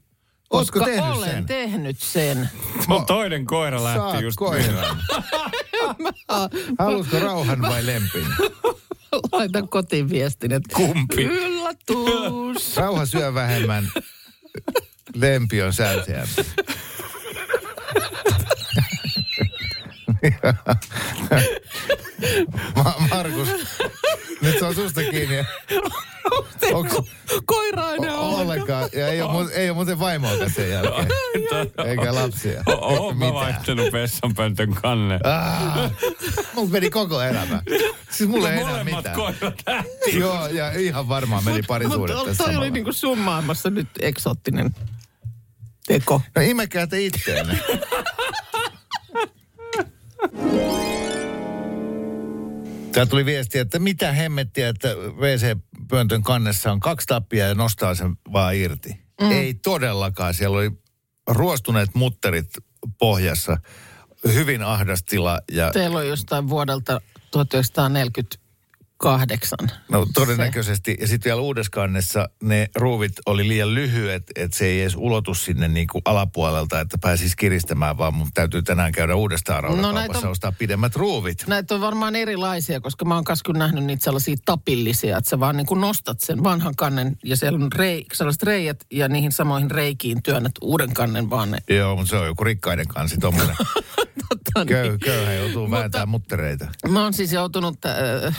Ootko 0.51 0.79
Koska 0.79 0.85
tehnyt 0.85 1.17
olen 1.17 1.31
sen? 1.31 1.47
tehnyt 1.47 2.01
sen. 2.01 2.51
Mun 2.89 3.07
toinen 3.07 3.47
koira 3.47 3.85
lähti 3.85 3.99
Saat 3.99 4.23
just 4.23 4.37
koiran. 4.37 4.97
Haluatko 6.79 7.19
rauhan 7.19 7.63
vai 7.63 7.87
lempin? 7.87 8.27
Laitan 9.33 9.69
kotiin 9.69 10.11
viestin, 10.11 10.53
että 10.53 10.77
Kumpi? 10.77 11.23
yllätys. 11.23 12.77
Rauha 12.77 13.07
syö 13.07 13.35
vähemmän, 13.35 13.89
lempi 15.15 15.63
on 15.63 15.73
sääteämpi. 15.73 16.43
Ma- 22.77 22.95
Markus, 23.11 23.49
nyt 24.41 24.59
se 24.59 24.65
on 24.65 24.75
susta 24.75 25.01
kiinni. 25.03 25.45
Onko 26.73 27.07
Koira 27.47 27.93
enää 27.93 28.19
ollenkaan. 28.19 28.41
ollenkaan? 28.43 28.89
Ja 28.93 29.09
ei 29.09 29.23
ole, 29.23 29.45
mu- 29.45 29.51
ei 29.55 29.71
ole 29.71 29.75
muuten 29.75 29.99
vaimoakaan 29.99 30.51
sen 30.51 30.71
jälkeen. 30.71 31.09
Eikä 31.87 32.15
lapsia. 32.15 32.63
Oon 32.67 33.17
mä 33.19 33.25
Mitä? 33.25 33.35
vaihtanut 33.35 33.93
vessanpöntön 33.93 34.75
kannen. 34.75 35.21
Ah, 35.27 35.91
Mulla 36.55 36.69
meni 36.71 36.91
koko 36.91 37.23
elämä. 37.23 37.63
Siis 38.11 38.31
mulla 38.31 38.51
ei 38.53 38.59
enää 38.61 38.71
Molemmat 38.71 38.97
mitään. 38.97 39.17
koirat 39.17 39.55
lähti. 39.67 40.19
Joo, 40.19 40.47
ja 40.47 40.73
ihan 40.73 41.09
varmaan 41.09 41.45
meni 41.45 41.63
parisuudet 41.63 42.17
Mutta 42.17 42.31
tässä 42.31 42.45
toi 42.45 42.51
oli 42.51 42.55
samalla. 42.55 42.73
niinku 42.75 42.93
summaamassa 42.93 43.71
nyt 43.71 43.89
eksoottinen 44.01 44.75
teko. 45.87 46.21
No 46.37 46.43
imekää 46.43 46.87
te 46.87 47.03
itteenne. 47.05 47.59
Täällä 52.95 53.11
tuli 53.11 53.25
viesti, 53.25 53.59
että 53.59 53.79
mitä 53.79 54.13
hemmettiä, 54.13 54.69
että 54.69 54.89
WC-pöntön 54.95 56.23
kannessa 56.23 56.73
on 56.73 56.81
kaksi 56.81 57.07
tappia 57.07 57.49
ja 57.49 57.55
nostaa 57.55 57.95
sen 57.95 58.17
vaan 58.33 58.57
irti. 58.57 59.05
Mm. 59.21 59.31
Ei 59.31 59.55
todellakaan. 59.55 60.35
Siellä 60.35 60.59
oli 60.59 60.71
ruostuneet 61.29 61.95
mutterit 61.95 62.51
pohjassa. 62.99 63.57
hyvin 64.25 64.63
ahdas 64.63 65.03
tila 65.03 65.41
ja 65.53 65.71
Teillä 65.71 65.99
on 65.99 66.09
jostain 66.09 66.49
vuodelta 66.49 67.01
1948. 69.05 69.59
No 69.89 70.07
todennäköisesti. 70.15 70.97
Ja 71.01 71.07
sitten 71.09 71.31
vielä 71.31 71.41
Uudeskannessa 71.41 72.29
ne 72.43 72.69
ruuvit 72.77 73.13
oli 73.27 73.49
liian 73.49 73.75
lyhyet, 73.75 74.23
että 74.37 74.57
se 74.59 74.67
ei 74.67 74.81
edes 74.81 74.95
ulotu 74.97 75.35
sinne 75.35 75.69
niin 75.69 75.87
kuin 75.87 76.03
alapuolelta, 76.05 76.81
että 76.81 76.99
pääsisi 77.01 77.37
kiristämään, 77.37 77.99
vaan 77.99 78.15
mun 78.15 78.29
täytyy 78.35 78.63
tänään 78.63 78.93
käydä 78.93 79.15
uudestaan 79.15 79.65
No 79.65 79.71
raudakaupassa 79.71 80.27
on- 80.27 80.31
ostaa 80.33 80.53
pidemmät 80.53 80.97
ruuvit. 80.97 81.45
Näitä 81.47 81.75
on 81.75 81.81
varmaan 81.81 82.17
erilaisia, 82.17 82.81
koska 82.81 83.05
mä 83.05 83.15
oon 83.15 83.25
kanssa 83.25 83.43
kyllä 83.45 83.59
nähnyt 83.59 83.85
niitä 83.85 84.05
sellaisia 84.05 84.37
tapillisia, 84.45 85.19
että 85.19 85.31
sä 85.31 85.41
vaan 85.41 85.57
niin 85.57 85.67
kuin 85.67 85.81
nostat 85.81 86.21
sen 86.21 86.45
vanhan 86.45 86.75
kannen 86.77 87.17
ja 87.25 87.37
siellä 87.37 87.65
on 87.65 87.73
rei, 87.73 88.07
sellaiset 88.13 88.43
reijät 88.43 88.81
ja 88.93 89.09
niihin 89.09 89.33
samoihin 89.33 89.71
reikiin 89.71 90.23
työnnät 90.23 90.53
uuden 90.61 90.95
kannen 90.95 91.31
vaan 91.31 91.51
ne. 91.51 91.59
Joo, 91.71 91.97
mutta 91.97 92.11
se 92.11 92.17
on 92.17 92.27
joku 92.27 92.45
rikkaiden 92.45 92.89
kansi 92.89 93.19
tommonen. 93.19 93.57
Totta 94.29 94.65
Köy, 94.67 94.99
köyhä 94.99 95.33
joutuu 95.33 95.71
vääntämään 95.71 96.09
muttereita. 96.09 96.67
Mä 96.89 97.03
oon 97.03 97.15
siis 97.15 97.33
joutunut, 97.33 97.79
äh, 97.87 98.37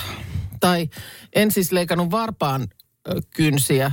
tai 0.60 0.90
en 1.36 1.52
siis 1.52 1.72
leikannut 1.72 2.12
varpaan 2.12 2.68
kynsiä, 3.36 3.92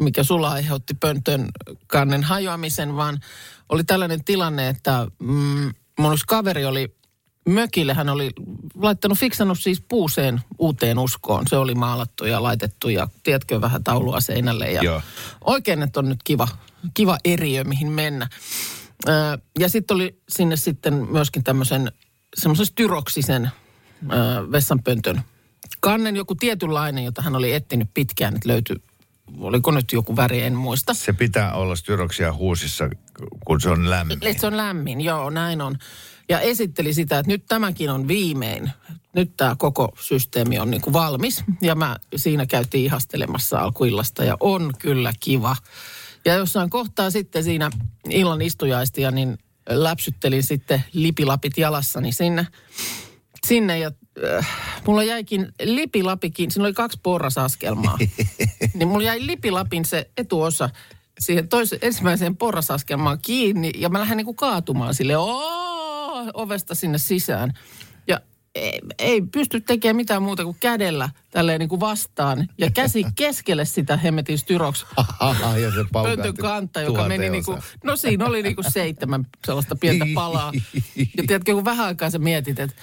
mikä 0.00 0.22
sulla 0.22 0.50
aiheutti 0.50 0.94
pöntön 0.94 1.48
kannen 1.86 2.22
hajoamisen, 2.22 2.96
vaan 2.96 3.20
oli 3.68 3.84
tällainen 3.84 4.24
tilanne, 4.24 4.68
että 4.68 5.06
mm, 5.18 5.74
mun 5.98 6.12
yksi 6.12 6.26
kaveri 6.26 6.64
oli 6.64 6.96
mökille, 7.48 7.94
hän 7.94 8.08
oli 8.08 8.30
laittanut, 8.74 9.18
fiksannut 9.18 9.58
siis 9.60 9.82
puuseen 9.88 10.40
uuteen 10.58 10.98
uskoon. 10.98 11.44
Se 11.48 11.56
oli 11.56 11.74
maalattu 11.74 12.24
ja 12.24 12.42
laitettu 12.42 12.88
ja 12.88 13.08
tiedätkö 13.22 13.60
vähän 13.60 13.84
taulua 13.84 14.20
seinälle. 14.20 14.70
Ja 14.70 14.82
Joo. 14.82 15.02
Oikein, 15.44 15.82
että 15.82 16.00
on 16.00 16.08
nyt 16.08 16.22
kiva, 16.24 16.48
kiva 16.94 17.18
eriö, 17.24 17.64
mihin 17.64 17.92
mennä. 17.92 18.28
Ja 19.58 19.68
sitten 19.68 19.94
oli 19.94 20.22
sinne 20.28 20.56
sitten 20.56 20.94
myöskin 20.94 21.44
tämmöisen 21.44 21.92
semmoisen 22.36 22.66
styroksisen 22.66 23.50
vessanpöntön 24.52 25.22
kannen, 25.84 26.16
joku 26.16 26.34
tietynlainen, 26.34 27.04
jota 27.04 27.22
hän 27.22 27.36
oli 27.36 27.52
etsinyt 27.52 27.88
pitkään, 27.94 28.36
että 28.36 28.48
löytyi, 28.48 28.76
oliko 29.38 29.70
nyt 29.70 29.92
joku 29.92 30.16
väri, 30.16 30.42
en 30.42 30.54
muista. 30.54 30.94
Se 30.94 31.12
pitää 31.12 31.54
olla 31.54 31.76
styroksia 31.76 32.32
huusissa, 32.32 32.90
kun 33.46 33.60
se 33.60 33.70
on 33.70 33.90
lämmin. 33.90 34.18
Että 34.22 34.40
se 34.40 34.46
on 34.46 34.56
lämmin, 34.56 35.00
joo, 35.00 35.30
näin 35.30 35.60
on. 35.60 35.76
Ja 36.28 36.40
esitteli 36.40 36.94
sitä, 36.94 37.18
että 37.18 37.32
nyt 37.32 37.44
tämäkin 37.48 37.90
on 37.90 38.08
viimein. 38.08 38.70
Nyt 39.14 39.36
tämä 39.36 39.56
koko 39.58 39.92
systeemi 40.00 40.58
on 40.58 40.70
niin 40.70 40.80
kuin 40.80 40.92
valmis. 40.92 41.44
Ja 41.62 41.74
mä 41.74 41.96
siinä 42.16 42.46
käytiin 42.46 42.84
ihastelemassa 42.84 43.58
alkuillasta 43.58 44.24
ja 44.24 44.36
on 44.40 44.72
kyllä 44.78 45.12
kiva. 45.20 45.56
Ja 46.24 46.34
jossain 46.34 46.70
kohtaa 46.70 47.10
sitten 47.10 47.44
siinä 47.44 47.70
illan 48.10 48.42
istujaistia, 48.42 49.10
niin 49.10 49.38
läpsyttelin 49.68 50.42
sitten 50.42 50.84
lipilapit 50.92 51.58
jalassani 51.58 52.12
sinne. 52.12 52.46
Sinne 53.46 53.78
ja 53.78 53.90
mulla 54.86 55.02
jäikin 55.02 55.48
lipilapikin, 55.62 56.50
siinä 56.50 56.64
oli 56.64 56.72
kaksi 56.72 57.00
porrasaskelmaa. 57.02 57.98
niin 58.74 58.88
mulla 58.88 59.04
jäi 59.04 59.26
lipilapin 59.26 59.84
se 59.84 60.10
etuosa 60.16 60.70
siihen 61.18 61.48
toisen, 61.48 61.78
ensimmäiseen 61.82 62.36
porrasaskelmaan 62.36 63.18
kiinni 63.22 63.70
ja 63.78 63.88
mä 63.88 64.00
lähden 64.00 64.16
niinku 64.16 64.34
kaatumaan 64.34 64.94
sille 64.94 65.16
"Oo!" 65.16 66.30
ovesta 66.34 66.74
sinne 66.74 66.98
sisään. 66.98 67.52
Ja 68.08 68.20
ei, 68.54 68.80
ei 68.98 69.20
pysty 69.20 69.60
tekemään 69.60 69.96
mitään 69.96 70.22
muuta 70.22 70.44
kuin 70.44 70.56
kädellä 70.60 71.10
tälleen 71.30 71.60
niinku 71.60 71.80
vastaan 71.80 72.48
ja 72.58 72.70
käsi 72.70 73.04
keskelle 73.16 73.64
sitä 73.64 73.96
hemmetin 73.96 74.38
styroks 74.38 74.86
ja 75.62 75.70
se 75.70 75.84
pöntön 75.92 76.34
kanta, 76.34 76.80
joka 76.80 77.08
meni 77.08 77.30
niinku, 77.30 77.58
no 77.84 77.96
siinä 77.96 78.26
oli 78.26 78.42
niinku 78.42 78.62
seitsemän 78.68 79.26
sellaista 79.46 79.76
pientä 79.76 80.04
palaa. 80.14 80.52
Ja 80.96 81.24
tiedätkö, 81.26 81.54
kun 81.54 81.64
vähän 81.64 81.86
aikaa 81.86 82.10
sä 82.10 82.18
mietit, 82.18 82.60
että 82.60 82.76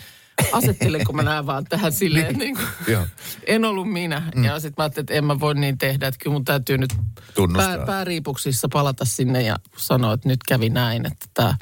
asettelenko 0.51 1.13
mä 1.13 1.23
nämä 1.23 1.45
vaan 1.45 1.65
tähän 1.65 1.91
silleen, 1.91 2.25
että 2.25 2.37
niinku, 2.37 2.61
Joo. 2.87 3.07
en 3.45 3.65
ollut 3.65 3.91
minä. 3.91 4.31
Mm. 4.35 4.43
Ja 4.43 4.59
sitten 4.59 4.73
mä 4.77 4.83
ajattelin, 4.83 5.03
että 5.03 5.13
en 5.13 5.25
mä 5.25 5.39
voi 5.39 5.55
niin 5.55 5.77
tehdä, 5.77 6.07
että 6.07 6.17
kyllä 6.23 6.33
mun 6.33 6.45
täytyy 6.45 6.77
nyt 6.77 6.93
Tunnustaa. 7.35 7.77
pää, 7.77 7.85
pääriipuksissa 7.85 8.67
palata 8.73 9.05
sinne 9.05 9.41
ja 9.41 9.55
sanoa, 9.77 10.13
että 10.13 10.29
nyt 10.29 10.39
kävi 10.47 10.69
näin, 10.69 11.05
että 11.05 11.25
tämä 11.33 11.55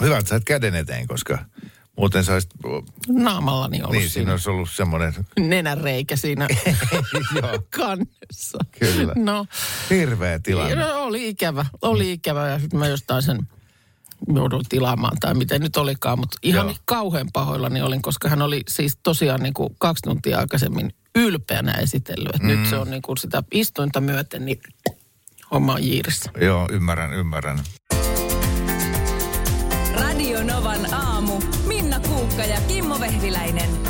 Hyvä, 0.00 0.18
että 0.18 0.28
sä 0.28 0.36
et 0.36 0.44
käden 0.44 0.74
eteen, 0.74 1.06
koska 1.06 1.38
muuten 1.96 2.24
sä 2.24 2.32
olisit, 2.32 2.50
naamallani 3.08 3.76
ollut 3.82 3.92
niin 3.92 4.00
niin, 4.00 4.10
siinä 4.10 4.10
siinä 4.10 4.32
olisi 4.32 4.50
ollut 4.50 4.70
semmoinen 4.70 5.14
nenänreikä 5.40 6.16
siinä 6.16 6.48
kannessa. 7.78 8.58
Kyllä. 8.78 9.12
No, 9.16 9.46
hirveä 9.90 10.38
tilanne. 10.38 10.74
No, 10.74 11.02
oli 11.02 11.28
ikävä, 11.28 11.66
oli 11.82 12.12
ikävä 12.12 12.48
ja 12.48 12.58
sitten 12.58 12.80
mä 12.80 12.88
jostain 12.88 13.22
sen 13.22 13.48
joudun 14.34 14.64
tilaamaan 14.68 15.16
tai 15.20 15.34
miten 15.34 15.60
nyt 15.60 15.76
olikaan, 15.76 16.18
mutta 16.18 16.38
ihan 16.42 16.66
Joo. 16.66 16.76
kauhean 16.84 17.28
pahoillani 17.32 17.82
olin, 17.82 18.02
koska 18.02 18.28
hän 18.28 18.42
oli 18.42 18.62
siis 18.68 18.98
tosiaan 19.02 19.42
niin 19.42 19.54
kuin 19.54 19.76
kaksi 19.78 20.02
tuntia 20.02 20.38
aikaisemmin 20.38 20.94
ylpeänä 21.14 21.72
esitellyt. 21.72 22.42
Mm. 22.42 22.46
Nyt 22.46 22.66
se 22.70 22.76
on 22.76 22.90
niin 22.90 23.02
kuin 23.02 23.18
sitä 23.18 23.42
istuinta 23.52 24.00
myöten, 24.00 24.44
niin 24.44 24.60
homma 25.50 25.72
on 25.72 25.84
jiirissä. 25.84 26.30
Joo, 26.40 26.68
ymmärrän, 26.72 27.14
ymmärrän. 27.14 27.60
Radio 30.00 30.44
Novan 30.44 30.94
aamu. 30.94 31.40
Minna 31.66 32.00
Kuukka 32.00 32.42
ja 32.42 32.60
Kimmo 32.68 33.00
Vehviläinen. 33.00 33.83